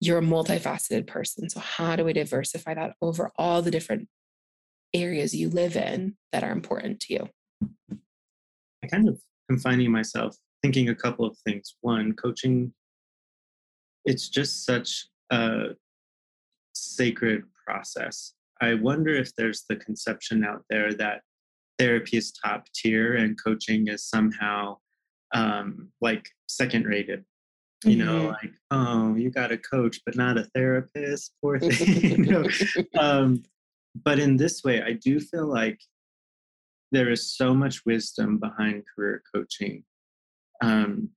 [0.00, 1.50] you're a multifaceted person.
[1.50, 4.08] So how do we diversify that over all the different
[4.94, 7.28] areas you live in that are important to you?
[8.82, 11.76] I kind of am finding myself thinking a couple of things.
[11.80, 12.72] One, coaching,
[14.04, 15.70] it's just such a
[16.74, 18.34] sacred process.
[18.60, 21.22] I wonder if there's the conception out there that
[21.78, 24.76] therapy is top tier and coaching is somehow
[25.34, 27.24] um, like second rated.
[27.84, 28.06] You mm-hmm.
[28.06, 32.24] know, like, oh, you got a coach, but not a therapist, poor thing.
[32.24, 32.44] you know?
[32.98, 33.42] um,
[34.04, 35.80] but in this way, I do feel like
[36.92, 39.84] there is so much wisdom behind career coaching.
[40.62, 41.10] Um,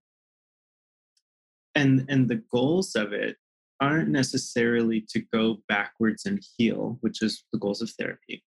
[1.74, 3.36] and and the goals of it
[3.80, 8.42] aren't necessarily to go backwards and heal, which is the goals of therapy.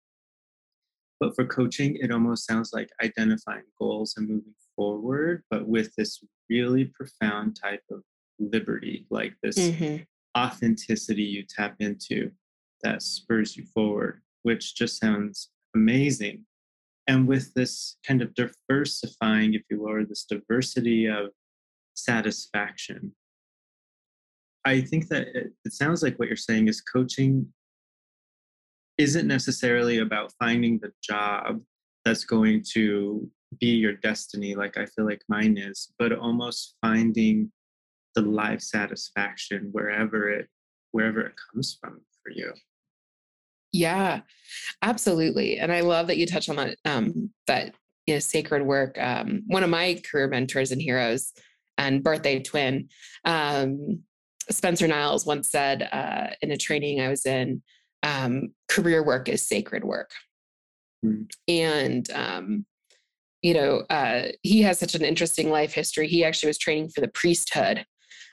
[1.21, 6.23] But for coaching, it almost sounds like identifying goals and moving forward, but with this
[6.51, 8.03] really profound type of
[8.39, 10.03] liberty, like this mm-hmm.
[10.39, 12.31] authenticity you tap into
[12.83, 16.45] that spurs you forward, which just sounds amazing.
[17.07, 21.31] And with this kind of diversifying, if you will, or this diversity of
[21.95, 23.15] satisfaction,
[24.65, 27.53] I think that it, it sounds like what you're saying is coaching
[28.99, 31.61] isn't necessarily about finding the job
[32.05, 33.29] that's going to
[33.61, 37.51] be your destiny like i feel like mine is but almost finding
[38.17, 40.49] the life satisfaction wherever it
[40.91, 42.53] wherever it comes from for you.
[43.73, 44.23] Yeah
[44.83, 47.75] absolutely and i love that you touch on that um that
[48.07, 48.99] you know sacred work.
[48.99, 51.33] Um one of my career mentors and heroes
[51.77, 52.89] and birthday twin
[53.25, 54.03] um
[54.51, 57.63] spencer niles once said uh in a training i was in
[58.03, 60.11] um career work is sacred work
[61.05, 61.27] mm.
[61.49, 62.67] and um
[63.47, 66.09] you know, uh, he has such an interesting life history.
[66.09, 67.85] He actually was training for the priesthood.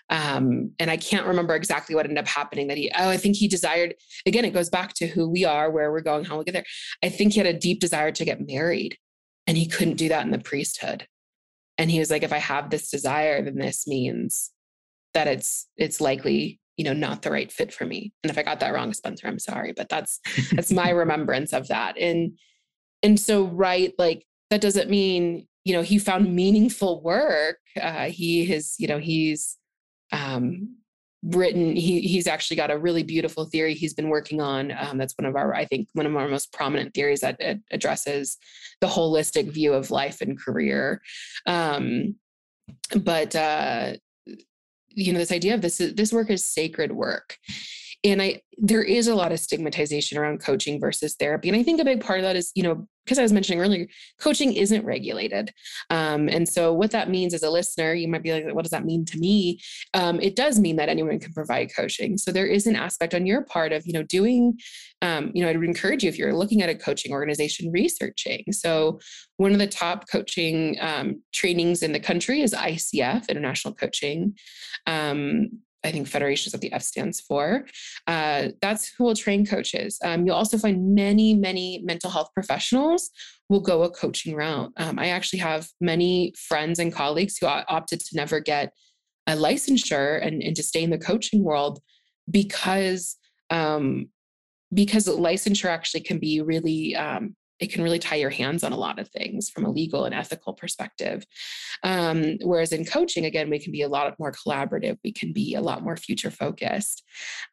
[0.10, 3.36] Um, and I can't remember exactly what ended up happening that he, oh, I think
[3.36, 3.93] he desired,
[4.26, 6.65] again, it goes back to who we are, where we're going, how we'll get there.
[7.04, 8.97] I think he had a deep desire to get married
[9.45, 11.06] and he couldn't do that in the priesthood.
[11.78, 14.49] And he was like, if I have this desire, then this means
[15.13, 18.12] that it's, it's likely, you know, not the right fit for me.
[18.24, 20.20] And if I got that wrong, Spencer, I'm sorry, but that's,
[20.52, 21.98] that's my remembrance of that.
[21.98, 22.38] And,
[23.02, 28.46] and so, right, like that doesn't mean you know he found meaningful work uh, he
[28.46, 29.58] has you know he's
[30.12, 30.76] um,
[31.24, 35.16] written he he's actually got a really beautiful theory he's been working on um, that's
[35.18, 37.40] one of our i think one of our most prominent theories that
[37.72, 38.38] addresses
[38.82, 41.02] the holistic view of life and career
[41.46, 42.16] um,
[43.02, 43.94] but uh,
[44.95, 47.38] you know this idea of this this work is sacred work
[48.04, 51.50] and I there is a lot of stigmatization around coaching versus therapy.
[51.50, 53.60] And I think a big part of that is, you know, because I was mentioning
[53.60, 53.88] earlier,
[54.20, 55.52] coaching isn't regulated.
[55.89, 58.72] Um, and so what that means as a listener, you might be like, what does
[58.72, 59.60] that mean to me?
[59.94, 62.18] Um, it does mean that anyone can provide coaching.
[62.18, 64.58] So there is an aspect on your part of, you know, doing,
[65.02, 68.46] um, you know, I would encourage you if you're looking at a coaching organization, researching.
[68.52, 69.00] So
[69.38, 74.36] one of the top coaching um, trainings in the country is ICF, International Coaching.
[75.84, 77.65] I think Federation is what the F stands for.
[78.08, 80.00] Uh, that's who will train coaches.
[80.04, 83.10] Um, you'll also find many, many mental health professionals
[83.50, 84.72] will go a coaching route.
[84.78, 88.74] Um, I actually have many friends and colleagues who opted to never get
[89.28, 91.80] a licensure and, and to stay in the coaching world
[92.30, 93.17] because
[93.50, 94.10] um,
[94.74, 98.78] because licensure actually can be really um, it can really tie your hands on a
[98.78, 101.26] lot of things from a legal and ethical perspective.
[101.84, 104.98] Um, whereas in coaching, again, we can be a lot more collaborative.
[105.04, 107.04] We can be a lot more future focused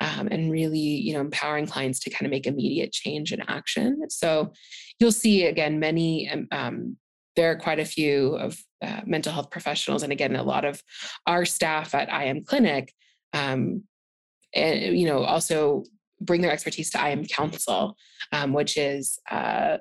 [0.01, 4.09] um, and really, you know, empowering clients to kind of make immediate change and action.
[4.09, 4.53] So
[4.99, 6.97] you'll see again, many, um, um
[7.37, 10.03] there are quite a few of uh, mental health professionals.
[10.03, 10.83] And again, a lot of
[11.27, 12.93] our staff at I Am Clinic,
[13.33, 13.85] um,
[14.53, 15.85] and, you know, also
[16.21, 17.97] bring their expertise to IM Counsel,
[18.33, 19.79] um, which is uh,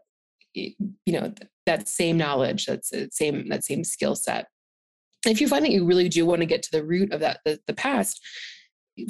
[1.06, 1.34] you know
[1.66, 4.48] that same knowledge that's the same that same skill set.
[5.26, 7.40] If you find that you really do want to get to the root of that
[7.46, 8.22] the, the past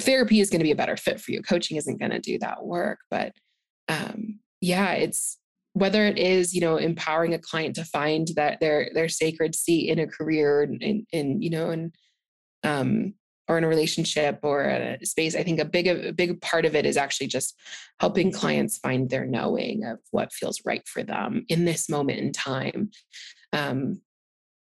[0.00, 1.42] therapy is going to be a better fit for you.
[1.42, 3.32] Coaching isn't going to do that work but
[3.88, 5.38] um, yeah it's
[5.72, 9.88] whether it is you know empowering a client to find that their their sacred seat
[9.88, 11.94] in a career and, and, you know and
[12.62, 13.14] um,
[13.50, 16.76] or in a relationship or a space i think a big a big part of
[16.76, 17.56] it is actually just
[17.98, 22.32] helping clients find their knowing of what feels right for them in this moment in
[22.32, 22.90] time.
[23.52, 24.00] Um,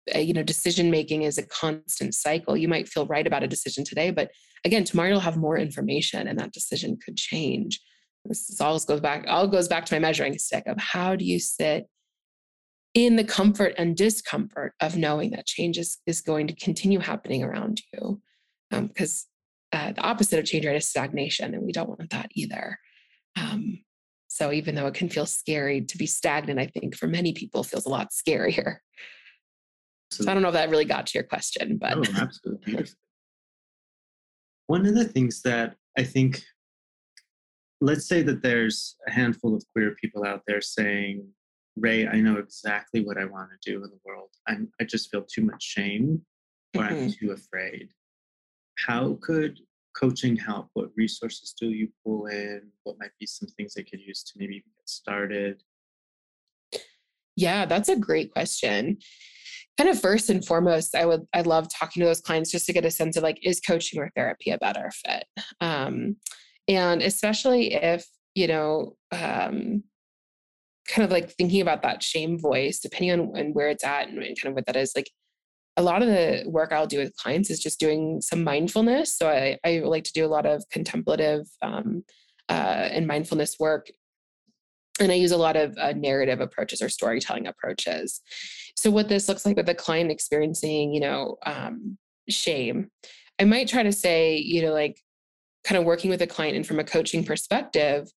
[0.08, 2.56] eh, you know decision making is a constant cycle.
[2.56, 4.30] You might feel right about a decision today but
[4.64, 7.80] again tomorrow you'll have more information and that decision could change.
[8.24, 11.38] This always goes back all goes back to my measuring stick of how do you
[11.38, 11.86] sit
[12.94, 17.44] in the comfort and discomfort of knowing that change is, is going to continue happening
[17.44, 18.20] around you
[18.70, 19.26] because
[19.72, 22.78] um, uh, the opposite of change right is stagnation, and we don't want that either.
[23.36, 23.80] Um,
[24.28, 27.64] so even though it can feel scary to be stagnant, I think for many people
[27.64, 28.76] feels a lot scarier.
[30.12, 32.86] So I don't know if that really got to your question, but oh, absolutely.
[34.66, 36.42] One of the things that I think,
[37.80, 41.26] let's say that there's a handful of queer people out there saying,
[41.76, 44.30] Ray, I know exactly what I want to do in the world.
[44.48, 46.22] I'm, I just feel too much shame
[46.76, 46.94] or mm-hmm.
[46.94, 47.88] I'm too afraid
[48.86, 49.58] how could
[49.96, 50.68] coaching help?
[50.74, 52.62] What resources do you pull in?
[52.84, 55.62] What might be some things they could use to maybe get started?
[57.36, 58.98] Yeah, that's a great question.
[59.78, 62.72] Kind of first and foremost, I would I love talking to those clients just to
[62.72, 65.24] get a sense of like, is coaching or therapy a better fit?
[65.60, 66.16] Um,
[66.68, 69.82] and especially if you know, um,
[70.88, 74.22] kind of like thinking about that shame voice, depending on, on where it's at and,
[74.22, 75.10] and kind of what that is, like
[75.76, 79.16] a lot of the work I'll do with clients is just doing some mindfulness.
[79.16, 82.04] So I, I like to do a lot of contemplative um,
[82.48, 83.88] uh, and mindfulness work.
[84.98, 88.20] And I use a lot of uh, narrative approaches or storytelling approaches.
[88.76, 91.96] So what this looks like with a client experiencing, you know, um,
[92.28, 92.90] shame,
[93.38, 95.00] I might try to say, you know, like
[95.64, 98.10] kind of working with a client and from a coaching perspective,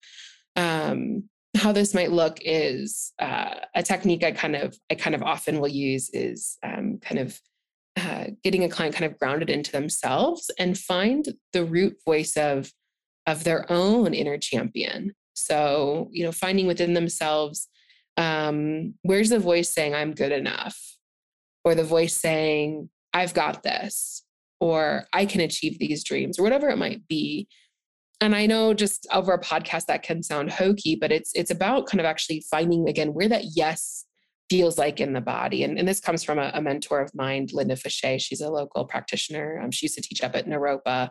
[0.56, 1.30] um,
[1.64, 5.62] how this might look is uh, a technique I kind of I kind of often
[5.62, 7.40] will use is um, kind of
[7.96, 12.70] uh, getting a client kind of grounded into themselves and find the root voice of
[13.26, 15.14] of their own inner champion.
[15.36, 17.70] So you know, finding within themselves
[18.18, 20.78] um, where's the voice saying I'm good enough,
[21.64, 24.24] or the voice saying I've got this,
[24.60, 27.48] or I can achieve these dreams, or whatever it might be
[28.22, 31.88] and I know just over a podcast that can sound hokey, but it's it's about
[31.88, 34.06] kind of actually finding again where that yes
[34.50, 35.64] feels like in the body.
[35.64, 38.22] And, and this comes from a, a mentor of mine, Linda Fouché.
[38.22, 39.60] She's a local practitioner.
[39.60, 41.10] Um, she used to teach up at Naropa,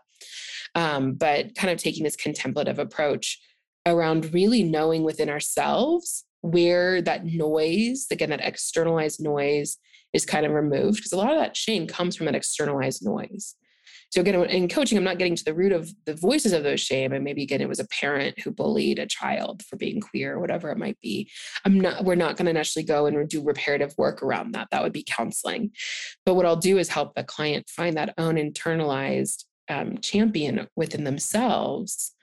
[0.75, 3.41] um, but kind of taking this contemplative approach
[3.85, 9.77] around really knowing within ourselves where that noise, again, that externalized noise
[10.13, 10.99] is kind of removed.
[10.99, 13.57] Because a lot of that shame comes from that externalized noise.
[14.13, 16.81] So again, in coaching, I'm not getting to the root of the voices of those
[16.81, 17.15] shame.
[17.15, 20.39] And maybe again, it was a parent who bullied a child for being queer, or
[20.39, 21.31] whatever it might be.
[21.65, 24.69] I'm not, we're not going to necessarily go and do reparative work around that.
[24.71, 25.71] That would be counseling.
[26.27, 31.05] But what I'll do is help the client find that own internalized um, champion within
[31.05, 32.15] themselves.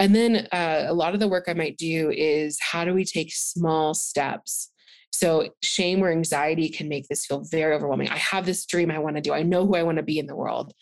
[0.00, 3.04] And then uh, a lot of the work I might do is how do we
[3.04, 4.70] take small steps
[5.12, 8.08] so, shame or anxiety can make this feel very overwhelming.
[8.08, 10.18] I have this dream I want to do, I know who I want to be
[10.18, 10.72] in the world,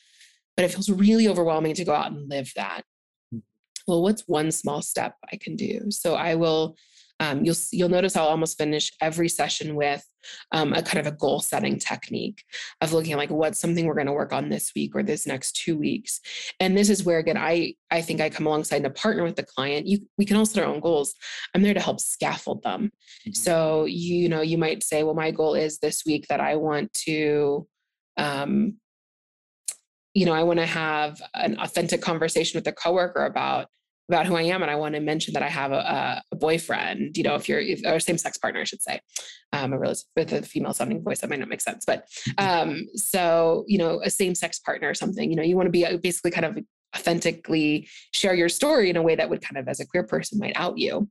[0.57, 2.83] but it feels really overwhelming to go out and live that.
[3.87, 5.91] well, what's one small step I can do?
[5.91, 6.77] So I will
[7.19, 10.05] um, you'll you'll notice I'll almost finish every session with
[10.53, 12.45] um, a kind of a goal setting technique
[12.81, 15.27] of looking at like what's something we're going to work on this week or this
[15.27, 16.21] next two weeks.
[16.61, 19.45] And this is where again I I think I come alongside and partner with the
[19.45, 19.87] client.
[19.87, 21.15] You we can all set our own goals.
[21.55, 22.93] I'm there to help scaffold them.
[23.23, 23.33] Mm-hmm.
[23.33, 26.57] So you, you know you might say, well, my goal is this week that I
[26.57, 27.67] want to
[28.19, 28.77] um,
[30.17, 33.67] you know, I want to have an authentic conversation with a coworker about
[34.09, 37.19] about who I am, and I want to mention that I have a, a boyfriend.
[37.19, 39.01] You know, if you're if, or same sex partner, I should say.
[39.53, 42.09] Um, I realize with a female sounding voice that might not make sense, but
[42.39, 45.29] um, so you know, a same sex partner or something.
[45.29, 46.65] You know, you want to be uh, basically kind of
[46.97, 50.39] authentically share your story in a way that would kind of, as a queer person,
[50.39, 51.11] might out you.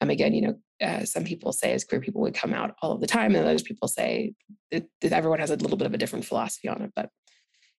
[0.00, 2.92] Um, again, you know, uh, some people say as queer people would come out all
[2.92, 4.32] of the time, and others people say
[5.02, 7.08] everyone has a little bit of a different philosophy on it, but.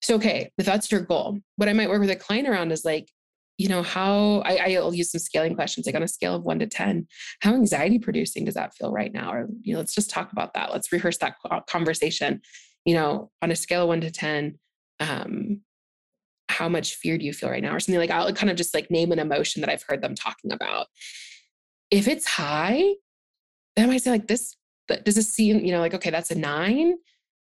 [0.04, 2.84] So, okay, if that's your goal, what I might work with a client around is
[2.84, 3.10] like,
[3.56, 6.58] you know, how I, I'll use some scaling questions, like on a scale of one
[6.58, 7.06] to 10,
[7.40, 9.32] how anxiety producing does that feel right now?
[9.32, 10.72] Or, you know, let's just talk about that.
[10.72, 11.36] Let's rehearse that
[11.66, 12.42] conversation.
[12.84, 14.58] You know, on a scale of one to 10,
[15.00, 15.62] um,
[16.50, 17.74] how much fear do you feel right now?
[17.74, 20.14] Or something like I'll kind of just like name an emotion that I've heard them
[20.14, 20.88] talking about.
[21.90, 22.92] If it's high,
[23.74, 24.54] then I might say like this,
[24.86, 26.96] does this seem, you know, like, okay, that's a nine.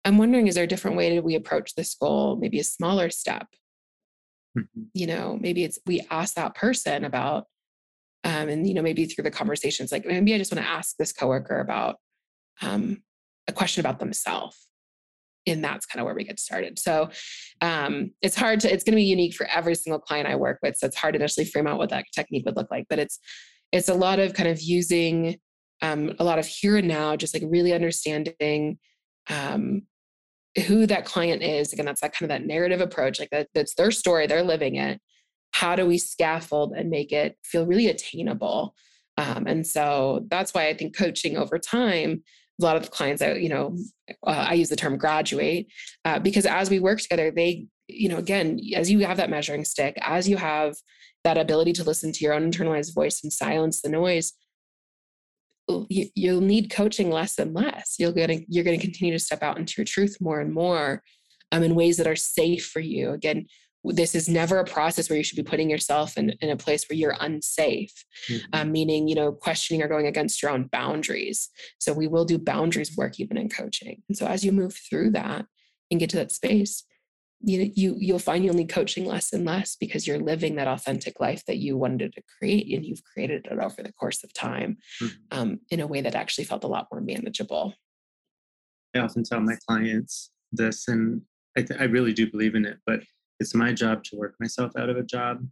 [0.05, 2.37] I'm wondering, is there a different way that we approach this goal?
[2.37, 3.47] Maybe a smaller step
[4.57, 4.83] mm-hmm.
[4.95, 7.47] you know maybe it's we ask that person about
[8.25, 10.97] um, and you know maybe through the conversations like maybe i just want to ask
[10.97, 11.97] this coworker about
[12.61, 13.03] um,
[13.49, 14.69] a question about themselves
[15.47, 17.11] and that's kind of where we get started so
[17.61, 20.59] um, it's hard to it's going to be unique for every single client i work
[20.63, 22.99] with so it's hard to initially frame out what that technique would look like but
[22.99, 23.19] it's
[23.73, 25.37] it's a lot of kind of using
[25.81, 28.79] um, a lot of here and now just like really understanding
[29.29, 29.83] um,
[30.67, 33.75] who that client is again that's that kind of that narrative approach like that that's
[33.75, 35.01] their story they're living it.
[35.53, 38.75] How do we scaffold and make it feel really attainable?
[39.19, 42.23] Um, and so that's why i think coaching over time
[42.61, 43.77] a lot of the clients i you know
[44.27, 45.67] uh, i use the term graduate
[46.05, 49.65] uh, because as we work together they you know again as you have that measuring
[49.65, 50.77] stick as you have
[51.25, 54.33] that ability to listen to your own internalized voice and silence the noise
[55.89, 57.97] you, you'll need coaching less and less.
[57.99, 61.03] You'll get you're going to continue to step out into your truth more and more
[61.53, 63.11] um, in ways that are safe for you.
[63.11, 63.47] Again,
[63.85, 66.89] this is never a process where you should be putting yourself in, in a place
[66.89, 67.93] where you're unsafe,
[68.31, 68.45] mm-hmm.
[68.53, 71.49] um, meaning, you know, questioning or going against your own boundaries.
[71.79, 74.03] So we will do boundaries work even in coaching.
[74.09, 75.47] And so as you move through that
[75.91, 76.85] and get to that space,
[77.43, 81.19] you you you'll find you'll need coaching less and less because you're living that authentic
[81.21, 84.77] life that you wanted to create and you've created it over the course of time
[85.03, 85.39] mm-hmm.
[85.39, 87.75] um, in a way that actually felt a lot more manageable
[88.95, 91.23] i often tell my clients this and
[91.57, 93.01] I, th- I really do believe in it but
[93.41, 95.45] it's my job to work myself out of a job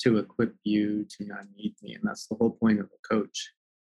[0.00, 3.52] to equip you to not need me and that's the whole point of a coach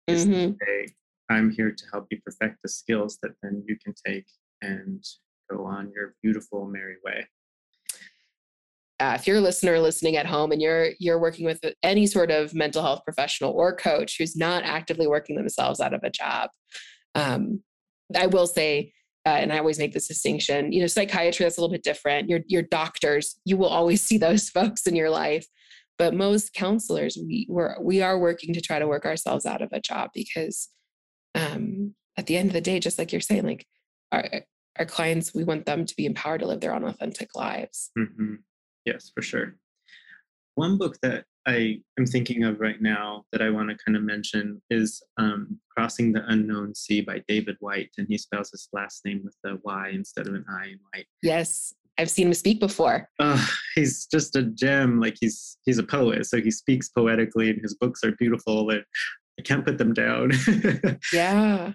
[0.06, 0.54] is mm-hmm.
[0.64, 0.94] say
[1.28, 4.26] i'm here to help you perfect the skills that then you can take
[4.62, 5.04] and
[5.50, 7.26] go on your beautiful merry way.
[9.00, 12.30] Uh, if you're a listener listening at home and you're you're working with any sort
[12.32, 16.50] of mental health professional or coach who's not actively working themselves out of a job,
[17.14, 17.62] um,
[18.16, 18.92] I will say,
[19.24, 20.72] uh, and I always make this distinction.
[20.72, 22.28] You know, psychiatry that's a little bit different.
[22.28, 25.46] Your your doctors, you will always see those folks in your life,
[25.96, 29.70] but most counselors, we we're, we are working to try to work ourselves out of
[29.72, 30.68] a job because
[31.36, 33.66] um, at the end of the day, just like you're saying, like
[34.78, 37.90] our clients, we want them to be empowered to live their own authentic lives.
[37.98, 38.36] Mm-hmm.
[38.84, 39.56] Yes, for sure.
[40.54, 44.02] One book that I am thinking of right now that I want to kind of
[44.02, 47.90] mention is um, Crossing the Unknown Sea by David Whyte.
[47.96, 51.06] and he spells his last name with a Y instead of an I in White.
[51.22, 53.08] Yes, I've seen him speak before.
[53.18, 55.00] Uh, he's just a gem.
[55.00, 58.70] Like he's he's a poet, so he speaks poetically, and his books are beautiful.
[58.70, 58.84] And
[59.38, 60.32] I can't put them down.
[61.12, 61.72] yeah.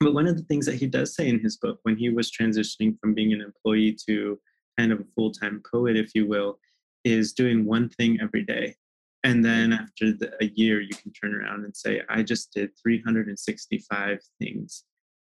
[0.00, 2.30] But one of the things that he does say in his book, when he was
[2.30, 4.38] transitioning from being an employee to
[4.78, 6.58] kind of a full time poet, if you will,
[7.04, 8.76] is doing one thing every day.
[9.24, 12.70] And then after the, a year, you can turn around and say, I just did
[12.80, 14.84] 365 things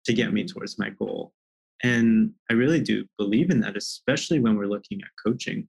[0.07, 1.35] to get me towards my goal.
[1.83, 5.69] And I really do believe in that, especially when we're looking at coaching.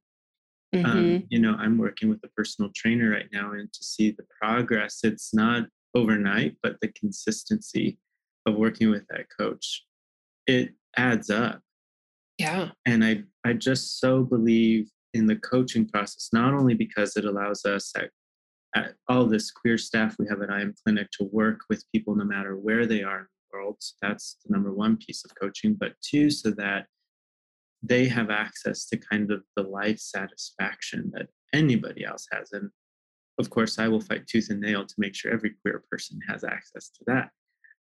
[0.74, 0.98] Um, mm-hmm.
[0.98, 4.26] Um, you know, I'm working with a personal trainer right now, and to see the
[4.42, 7.98] progress, it's not overnight, but the consistency
[8.46, 9.84] of working with that coach,
[10.48, 11.62] it adds up.
[12.38, 12.72] Yeah.
[12.86, 17.66] And I, I just so believe in the coaching process, not only because it allows
[17.66, 18.10] us at,
[18.76, 22.16] at all this queer staff we have at I Am Clinic to work with people
[22.16, 23.78] no matter where they are in the world.
[24.02, 26.88] That's the number one piece of coaching, but two, so that
[27.82, 32.52] they have access to kind of the life satisfaction that anybody else has.
[32.52, 32.70] And
[33.40, 36.44] of course, I will fight tooth and nail to make sure every queer person has
[36.44, 37.30] access to that.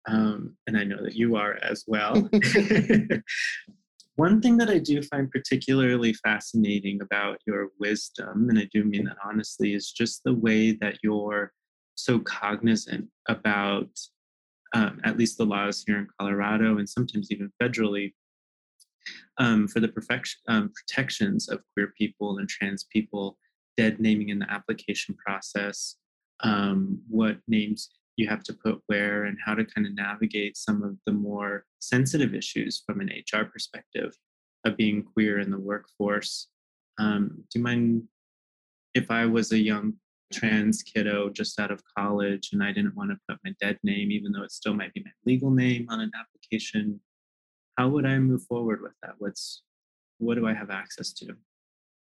[0.08, 2.28] Um, and I know that you are as well.
[4.16, 9.04] One thing that I do find particularly fascinating about your wisdom, and I do mean
[9.04, 11.52] that honestly, is just the way that you're
[11.96, 13.88] so cognizant about
[14.74, 18.12] um, at least the laws here in Colorado and sometimes even federally
[19.38, 23.38] um, for the perfection, um, protections of queer people and trans people,
[23.76, 25.96] dead naming in the application process,
[26.40, 30.82] um, what names you have to put where, and how to kind of navigate some
[30.82, 34.16] of the more sensitive issues from an HR perspective
[34.64, 36.48] of being queer in the workforce.
[36.98, 38.02] Um, do you mind
[38.94, 39.94] if I was a young
[40.32, 44.10] trans kiddo just out of college and I didn't want to put my dead name,
[44.10, 47.00] even though it still might be my legal name on an application?
[47.78, 49.14] How would I move forward with that?
[49.18, 49.62] What's
[50.18, 51.36] what do I have access to?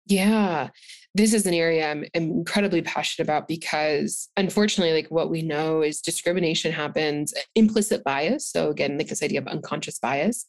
[0.06, 0.70] Yeah,
[1.16, 6.02] this is an area I'm, incredibly passionate about because unfortunately, like what we know is
[6.02, 8.48] discrimination happens, implicit bias.
[8.48, 10.46] So again, like this idea of unconscious bias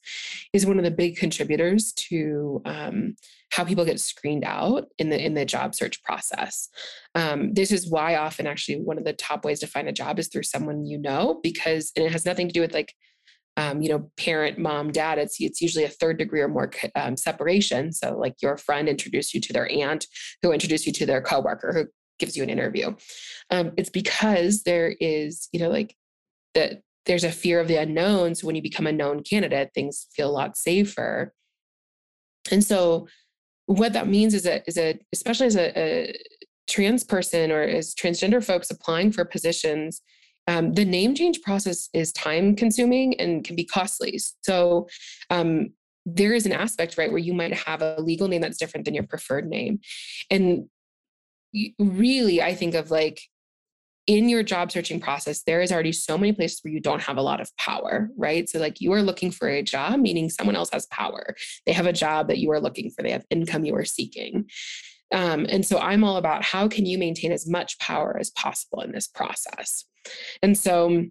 [0.53, 3.15] is one of the big contributors to um,
[3.53, 6.69] how people get screened out in the in the job search process.
[7.15, 10.19] Um, this is why often actually one of the top ways to find a job
[10.19, 12.93] is through someone you know because and it has nothing to do with like
[13.57, 17.17] um, you know, parent, mom, dad, it's it's usually a third degree or more um,
[17.17, 17.93] separation.
[17.93, 20.07] So, like your friend introduced you to their aunt,
[20.43, 21.87] who introduced you to their coworker, who
[22.19, 22.95] gives you an interview.
[23.51, 25.97] Um, it's because there is, you know, like
[26.55, 26.83] that.
[27.07, 28.35] There's a fear of the unknown.
[28.35, 31.35] So when you become a known candidate, things feel a lot safer.
[32.51, 33.09] And so,
[33.67, 36.17] what that means is that is a especially as a, a
[36.67, 40.01] trans person or as transgender folks applying for positions
[40.47, 44.19] um, the name change process is time consuming and can be costly.
[44.43, 44.89] So
[45.31, 45.71] um,
[46.07, 48.95] there is an aspect, right, where you might have a legal name that's different than
[48.95, 49.81] your preferred name.
[50.31, 50.69] And
[51.79, 53.21] really, I think of like
[54.07, 57.17] in your job searching process, there is already so many places where you don't have
[57.17, 58.49] a lot of power, right?
[58.49, 61.35] So, like, you are looking for a job, meaning someone else has power.
[61.65, 64.51] They have a job that you are looking for, they have income you are seeking.
[65.13, 68.81] Um, and so, I'm all about how can you maintain as much power as possible
[68.81, 69.85] in this process.
[70.43, 71.07] And so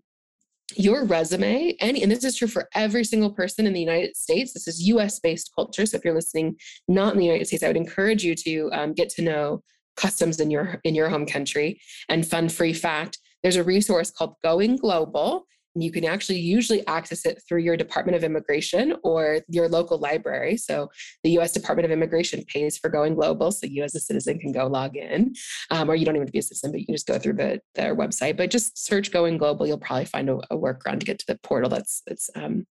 [0.75, 4.53] your resume, any, and this is true for every single person in the United States.
[4.53, 5.85] This is US based culture.
[5.85, 6.55] So if you're listening
[6.87, 9.63] not in the United States, I would encourage you to um, get to know
[9.95, 11.79] customs in your in your home country.
[12.09, 17.25] And fun free fact, there's a resource called Going Global you can actually usually access
[17.25, 20.57] it through your Department of Immigration or your local library.
[20.57, 20.89] So
[21.23, 23.51] the US Department of Immigration pays for going global.
[23.51, 25.33] So you as a citizen can go log in,
[25.71, 27.17] um, or you don't even have to be a citizen, but you can just go
[27.17, 28.37] through the, their website.
[28.37, 29.65] But just search going global.
[29.65, 32.67] You'll probably find a, a workaround to get to the portal that's, that's um,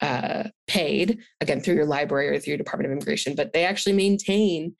[0.00, 3.36] uh, paid, again, through your library or through your Department of Immigration.
[3.36, 4.74] But they actually maintain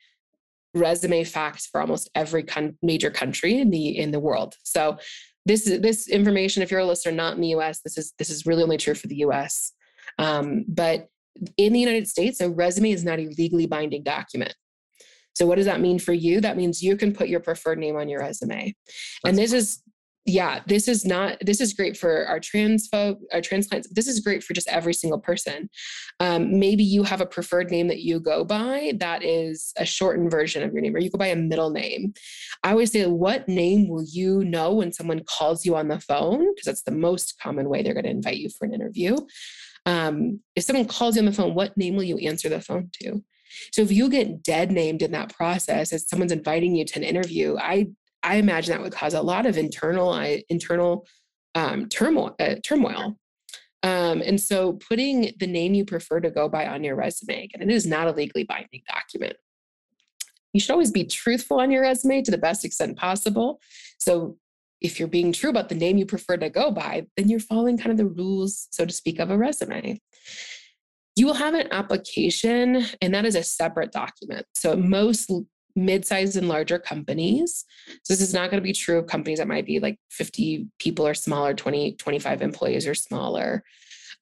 [0.75, 4.57] resume facts for almost every con- major country in the in the world.
[4.63, 4.99] So
[5.45, 8.31] this is this information if you're a listener not in the us this is this
[8.31, 9.73] is really only true for the us
[10.19, 11.09] um, but
[11.57, 14.55] in the united states a resume is not a legally binding document.
[15.35, 16.41] So what does that mean for you?
[16.41, 18.75] That means you can put your preferred name on your resume.
[19.25, 19.83] That's and this is
[20.25, 23.89] yeah, this is not, this is great for our trans folk, our trans clients.
[23.93, 25.69] This is great for just every single person.
[26.21, 30.31] Um, maybe you have a preferred name that you go by that is a shortened
[30.31, 32.15] version of your name, or you go by a middle name.
[32.63, 36.55] I always say, what name will you know when someone calls you on the phone?
[36.55, 39.17] Because that's the most common way they're going to invite you for an interview.
[39.87, 42.91] Um, if someone calls you on the phone, what name will you answer the phone
[43.03, 43.25] to?
[43.73, 47.05] So if you get dead named in that process as someone's inviting you to an
[47.05, 47.89] interview, I
[48.23, 50.15] I imagine that would cause a lot of internal
[50.49, 51.07] internal
[51.55, 52.35] um, turmoil.
[52.41, 53.17] Uh, turmoil.
[53.85, 57.63] Um, and so putting the name you prefer to go by on your resume, and
[57.63, 59.37] it is not a legally binding document.
[60.53, 63.61] You should always be truthful on your resume to the best extent possible.
[63.99, 64.37] So
[64.81, 67.79] if you're being true about the name you prefer to go by, then you're following
[67.79, 70.01] kind of the rules, so to speak, of a resume.
[71.17, 74.47] You will have an application, and that is a separate document.
[74.55, 75.31] So most
[75.77, 77.65] mid-sized and larger companies.
[78.03, 80.67] So this is not going to be true of companies that might be like 50
[80.79, 83.63] people or smaller, 20, 25 employees or smaller.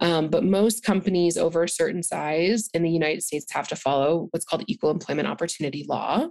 [0.01, 4.29] Um, but most companies over a certain size in the United States have to follow
[4.31, 6.29] what's called equal employment opportunity law.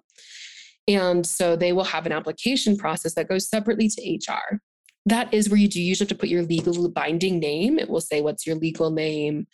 [0.87, 4.59] And so they will have an application process that goes separately to HR.
[5.05, 7.77] That is where you do usually have to put your legal binding name.
[7.77, 9.45] It will say, What's your legal name?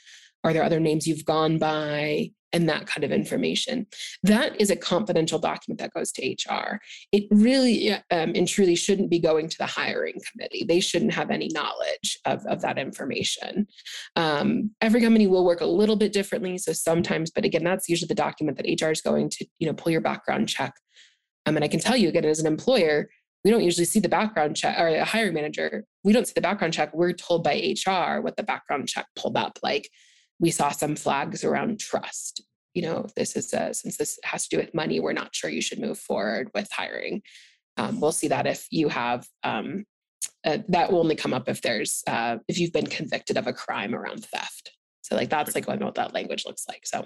[0.45, 2.31] Are there other names you've gone by?
[2.53, 3.85] and that kind of information.
[4.23, 6.79] That is a confidential document that goes to HR.
[7.11, 10.63] It really um, and truly shouldn't be going to the hiring committee.
[10.65, 13.67] They shouldn't have any knowledge of, of that information.
[14.15, 16.57] Um, every company will work a little bit differently.
[16.57, 19.73] So sometimes, but again, that's usually the document that HR is going to, you know,
[19.73, 20.73] pull your background check.
[21.45, 23.09] Um, and I can tell you again, as an employer,
[23.43, 25.83] we don't usually see the background check or a hiring manager.
[26.05, 26.93] We don't see the background check.
[26.93, 29.59] We're told by HR what the background check pulled up.
[29.61, 29.89] Like
[30.39, 32.43] we saw some flags around trust.
[32.73, 35.49] You know, this is a, since this has to do with money, we're not sure
[35.49, 37.21] you should move forward with hiring.
[37.77, 39.85] Um, we'll see that if you have um,
[40.45, 43.53] uh, that will only come up if there's uh, if you've been convicted of a
[43.53, 44.71] crime around theft.
[45.01, 46.85] So like that's like what that language looks like.
[46.85, 47.05] So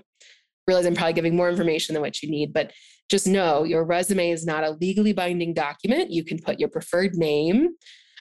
[0.67, 2.71] realize I'm probably giving more information than what you need, but
[3.09, 6.11] just know your resume is not a legally binding document.
[6.11, 7.69] You can put your preferred name.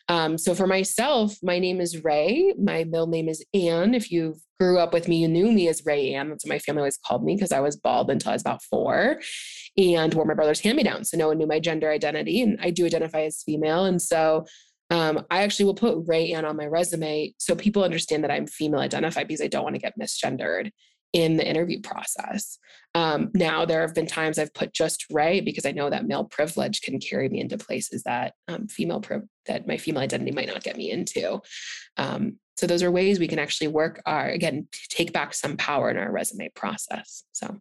[0.08, 2.54] Um, so for myself, my name is Ray.
[2.58, 3.94] My middle name is Ann.
[3.94, 6.30] If you grew up with me, you knew me as Ray Ann.
[6.30, 8.62] That's what my family always called me because I was bald until I was about
[8.62, 9.20] four
[9.76, 11.04] and wore my brother's hand me down.
[11.04, 12.40] So no one knew my gender identity.
[12.40, 13.84] And I do identify as female.
[13.84, 14.46] And so
[14.90, 18.46] um, I actually will put Ray Ann on my resume so people understand that I'm
[18.46, 20.70] female identified because I don't want to get misgendered
[21.12, 22.58] in the interview process.
[22.94, 26.24] Um, now, there have been times I've put just Ray because I know that male
[26.24, 30.48] privilege can carry me into places that um, female pri- that my female identity might
[30.48, 31.40] not get me into.
[31.96, 35.90] Um, so those are ways we can actually work our again take back some power
[35.90, 37.24] in our resume process.
[37.32, 37.58] So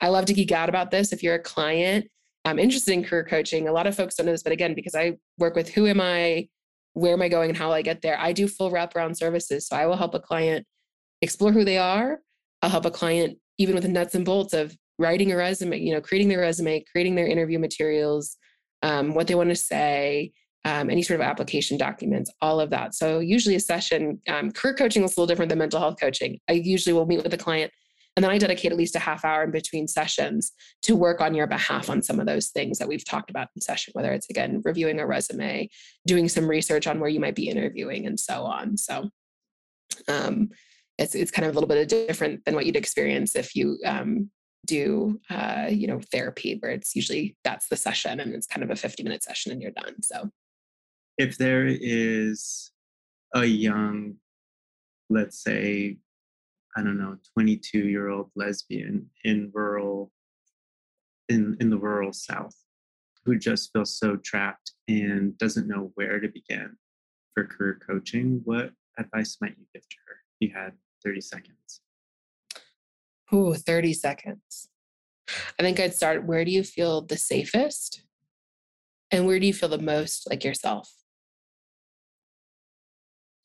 [0.00, 1.12] I love to geek out about this.
[1.12, 2.06] If you're a client,
[2.44, 3.68] I'm interested in career coaching.
[3.68, 6.00] A lot of folks don't know this, but again, because I work with who am
[6.00, 6.48] I,
[6.94, 9.68] where am I going, and how will I get there, I do full wraparound services.
[9.68, 10.66] So I will help a client
[11.22, 12.18] explore who they are
[12.62, 15.92] I'll help a client even with the nuts and bolts of writing a resume, you
[15.92, 18.36] know, creating their resume, creating their interview materials,
[18.82, 20.32] um, what they want to say,
[20.64, 22.94] um, any sort of application documents, all of that.
[22.94, 26.38] So usually a session, um, career coaching is a little different than mental health coaching.
[26.48, 27.72] I usually will meet with a client
[28.16, 30.52] and then I dedicate at least a half hour in between sessions
[30.82, 33.62] to work on your behalf on some of those things that we've talked about in
[33.62, 35.68] session, whether it's again, reviewing a resume,
[36.06, 38.76] doing some research on where you might be interviewing and so on.
[38.76, 39.08] So
[40.08, 40.50] um,
[41.00, 44.30] it's it's kind of a little bit different than what you'd experience if you um,
[44.66, 48.70] do uh, you know therapy where it's usually that's the session and it's kind of
[48.70, 50.30] a 50 minute session and you're done so.
[51.18, 52.70] If there is
[53.34, 54.14] a young
[55.08, 55.98] let's say
[56.76, 60.10] i don't know 22 year old lesbian in rural
[61.28, 62.54] in in the rural south
[63.24, 66.76] who just feels so trapped and doesn't know where to begin
[67.34, 70.14] for career coaching what advice might you give to her?
[70.40, 70.72] If you had
[71.04, 71.80] 30 seconds?
[73.32, 74.68] Oh, 30 seconds.
[75.58, 78.02] I think I'd start where do you feel the safest?
[79.10, 80.92] And where do you feel the most like yourself?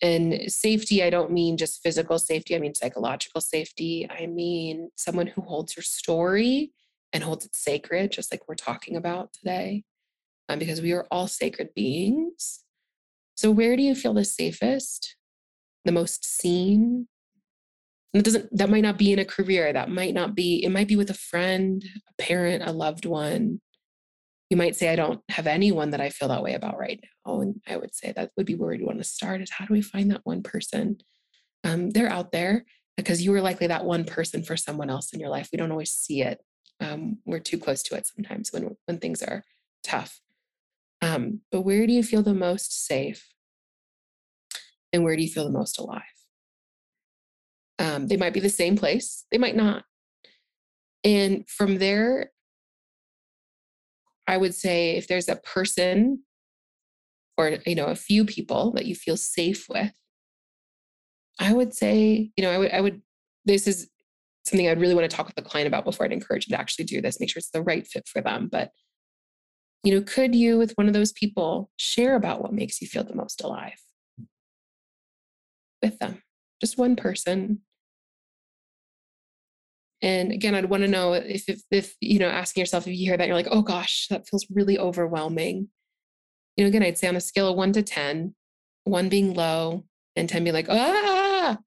[0.01, 4.08] And safety, I don't mean just physical safety, I mean psychological safety.
[4.10, 6.72] I mean someone who holds your story
[7.14, 9.84] and holds it sacred, just like we're talking about today,
[10.49, 12.64] um, because we are all sacred beings.
[13.36, 15.16] So, where do you feel the safest,
[15.86, 17.08] the most seen,
[18.16, 20.70] and that doesn't that might not be in a career that might not be it
[20.70, 23.59] might be with a friend a parent a loved one.
[24.49, 27.41] You might say i don't have anyone that i feel that way about right now.
[27.41, 29.74] And i would say that would be where you want to start is how do
[29.74, 30.99] we find that one person?
[31.66, 32.63] Um, they're out there
[32.95, 35.49] because you were likely that one person for someone else in your life.
[35.51, 36.39] We don't always see it.
[36.80, 39.43] Um, we're too close to it sometimes when when things are
[39.84, 40.22] tough.
[41.01, 43.28] Um, but where do you feel the most safe?
[44.93, 46.14] And where do you feel the most alive
[47.80, 49.84] um, they might be the same place, they might not.
[51.03, 52.32] And from there,
[54.28, 56.23] I would say if there's a person
[57.38, 59.93] or you know a few people that you feel safe with,
[61.39, 63.01] I would say you know I would I would
[63.45, 63.89] this is
[64.45, 66.61] something I'd really want to talk with the client about before I'd encourage them to
[66.61, 67.19] actually do this.
[67.19, 68.47] Make sure it's the right fit for them.
[68.51, 68.71] But
[69.84, 73.03] you know, could you with one of those people share about what makes you feel
[73.03, 73.80] the most alive
[75.84, 76.23] with them?
[76.66, 77.61] Just one person
[80.01, 83.07] and again, I'd want to know if, if, if, you know, asking yourself if you
[83.07, 85.70] hear that, you're like, oh gosh, that feels really overwhelming.
[86.55, 88.36] You know, again, I'd say on a scale of one to 10,
[88.84, 89.86] one being low
[90.16, 91.57] and 10 being like, ah,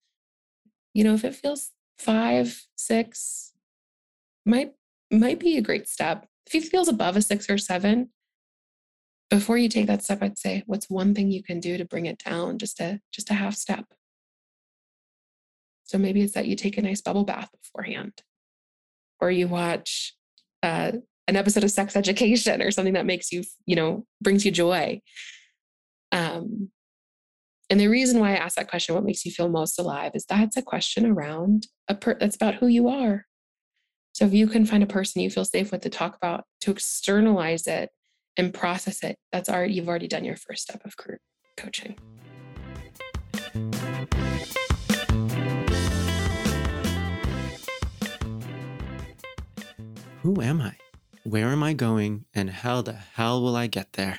[0.94, 3.52] you know, if it feels five, six,
[4.46, 4.72] might,
[5.10, 6.26] might be a great step.
[6.46, 8.10] If it feels above a six or seven,
[9.30, 12.06] before you take that step, I'd say, what's one thing you can do to bring
[12.06, 12.58] it down?
[12.58, 13.84] Just a, just a half step.
[15.88, 18.12] So maybe it's that you take a nice bubble bath beforehand
[19.20, 20.14] or you watch
[20.62, 20.92] uh,
[21.26, 25.00] an episode of sex education or something that makes you you know brings you joy.
[26.12, 26.70] Um,
[27.70, 30.24] and the reason why i ask that question what makes you feel most alive is
[30.24, 33.26] that's a question around a per that's about who you are.
[34.12, 36.70] So if you can find a person you feel safe with to talk about to
[36.70, 37.90] externalize it
[38.36, 41.20] and process it that's already you've already done your first step of career
[41.56, 41.96] coaching
[50.28, 50.76] Who am I?
[51.24, 52.26] Where am I going?
[52.34, 54.18] And how the hell will I get there?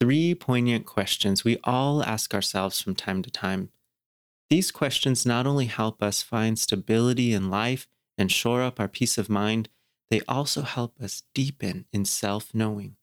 [0.00, 3.68] Three poignant questions we all ask ourselves from time to time.
[4.50, 7.86] These questions not only help us find stability in life
[8.18, 9.68] and shore up our peace of mind,
[10.10, 12.96] they also help us deepen in self knowing.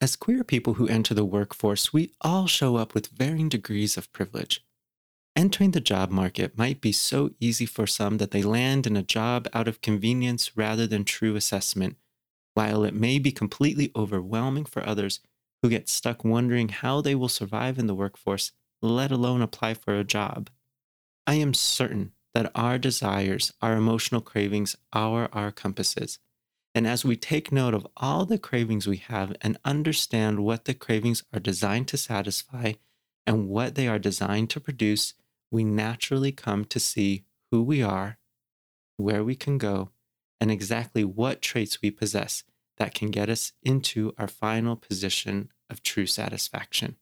[0.00, 4.10] As queer people who enter the workforce, we all show up with varying degrees of
[4.14, 4.64] privilege.
[5.34, 9.02] Entering the job market might be so easy for some that they land in a
[9.02, 11.96] job out of convenience rather than true assessment,
[12.54, 15.20] while it may be completely overwhelming for others
[15.62, 18.52] who get stuck wondering how they will survive in the workforce,
[18.82, 20.50] let alone apply for a job.
[21.26, 26.18] I am certain that our desires, our emotional cravings are our compasses.
[26.74, 30.74] And as we take note of all the cravings we have and understand what the
[30.74, 32.72] cravings are designed to satisfy
[33.26, 35.14] and what they are designed to produce,
[35.52, 38.18] we naturally come to see who we are,
[38.96, 39.90] where we can go,
[40.40, 42.42] and exactly what traits we possess
[42.78, 46.96] that can get us into our final position of true satisfaction.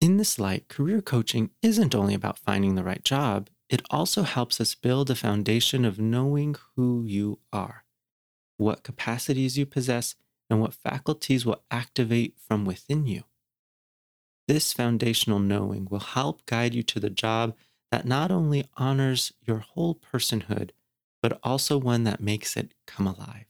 [0.00, 4.60] In this light, career coaching isn't only about finding the right job, it also helps
[4.60, 7.86] us build a foundation of knowing who you are
[8.56, 10.14] what capacities you possess,
[10.48, 13.24] and what faculties will activate from within you.
[14.46, 17.54] This foundational knowing will help guide you to the job
[17.90, 20.70] that not only honors your whole personhood,
[21.22, 23.46] but also one that makes it come alive.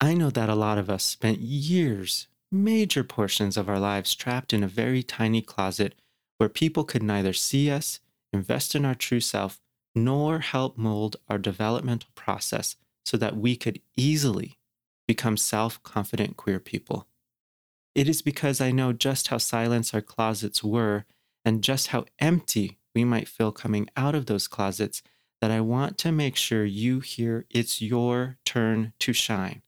[0.00, 4.52] I know that a lot of us spent years, major portions of our lives trapped
[4.52, 5.94] in a very tiny closet
[6.38, 8.00] where people could neither see us,
[8.32, 9.60] invest in our true self,
[9.94, 14.58] nor help mold our developmental process so that we could easily
[15.08, 17.06] become self confident queer people.
[17.94, 21.06] It is because I know just how silent our closets were
[21.44, 25.02] and just how empty we might feel coming out of those closets
[25.42, 29.60] that I want to make sure you hear it's your turn to shine.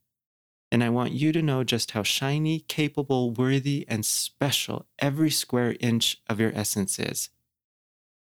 [0.73, 5.77] And I want you to know just how shiny, capable, worthy, and special every square
[5.79, 7.29] inch of your essence is.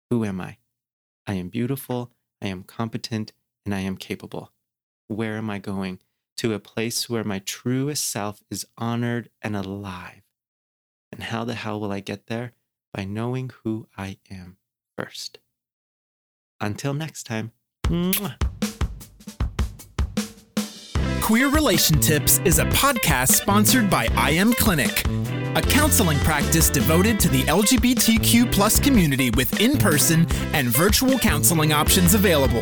[0.09, 0.59] Who am I?
[1.27, 3.33] I am beautiful, I am competent,
[3.65, 4.53] and I am capable.
[5.09, 5.99] Where am I going?
[6.37, 10.21] To a place where my truest self is honored and alive.
[11.11, 12.53] And how the hell will I get there?
[12.93, 14.55] By knowing who I am
[14.97, 15.39] first.
[16.59, 17.51] Until next time.
[17.87, 18.35] Mwah.
[21.21, 25.05] Queer Relation Tips is a podcast sponsored by I Am Clinic,
[25.55, 32.13] a counseling practice devoted to the LGBTQ plus community with in-person and virtual counseling options
[32.13, 32.61] available.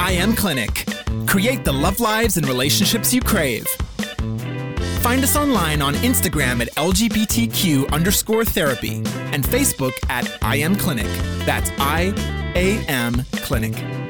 [0.00, 0.86] I Am Clinic
[1.26, 3.66] Create the love lives and relationships you crave.
[5.02, 8.98] Find us online on Instagram at LGBTQ underscore therapy
[9.32, 11.06] and Facebook at I Am Clinic.
[11.44, 12.14] That's I
[12.54, 14.01] A M Clinic.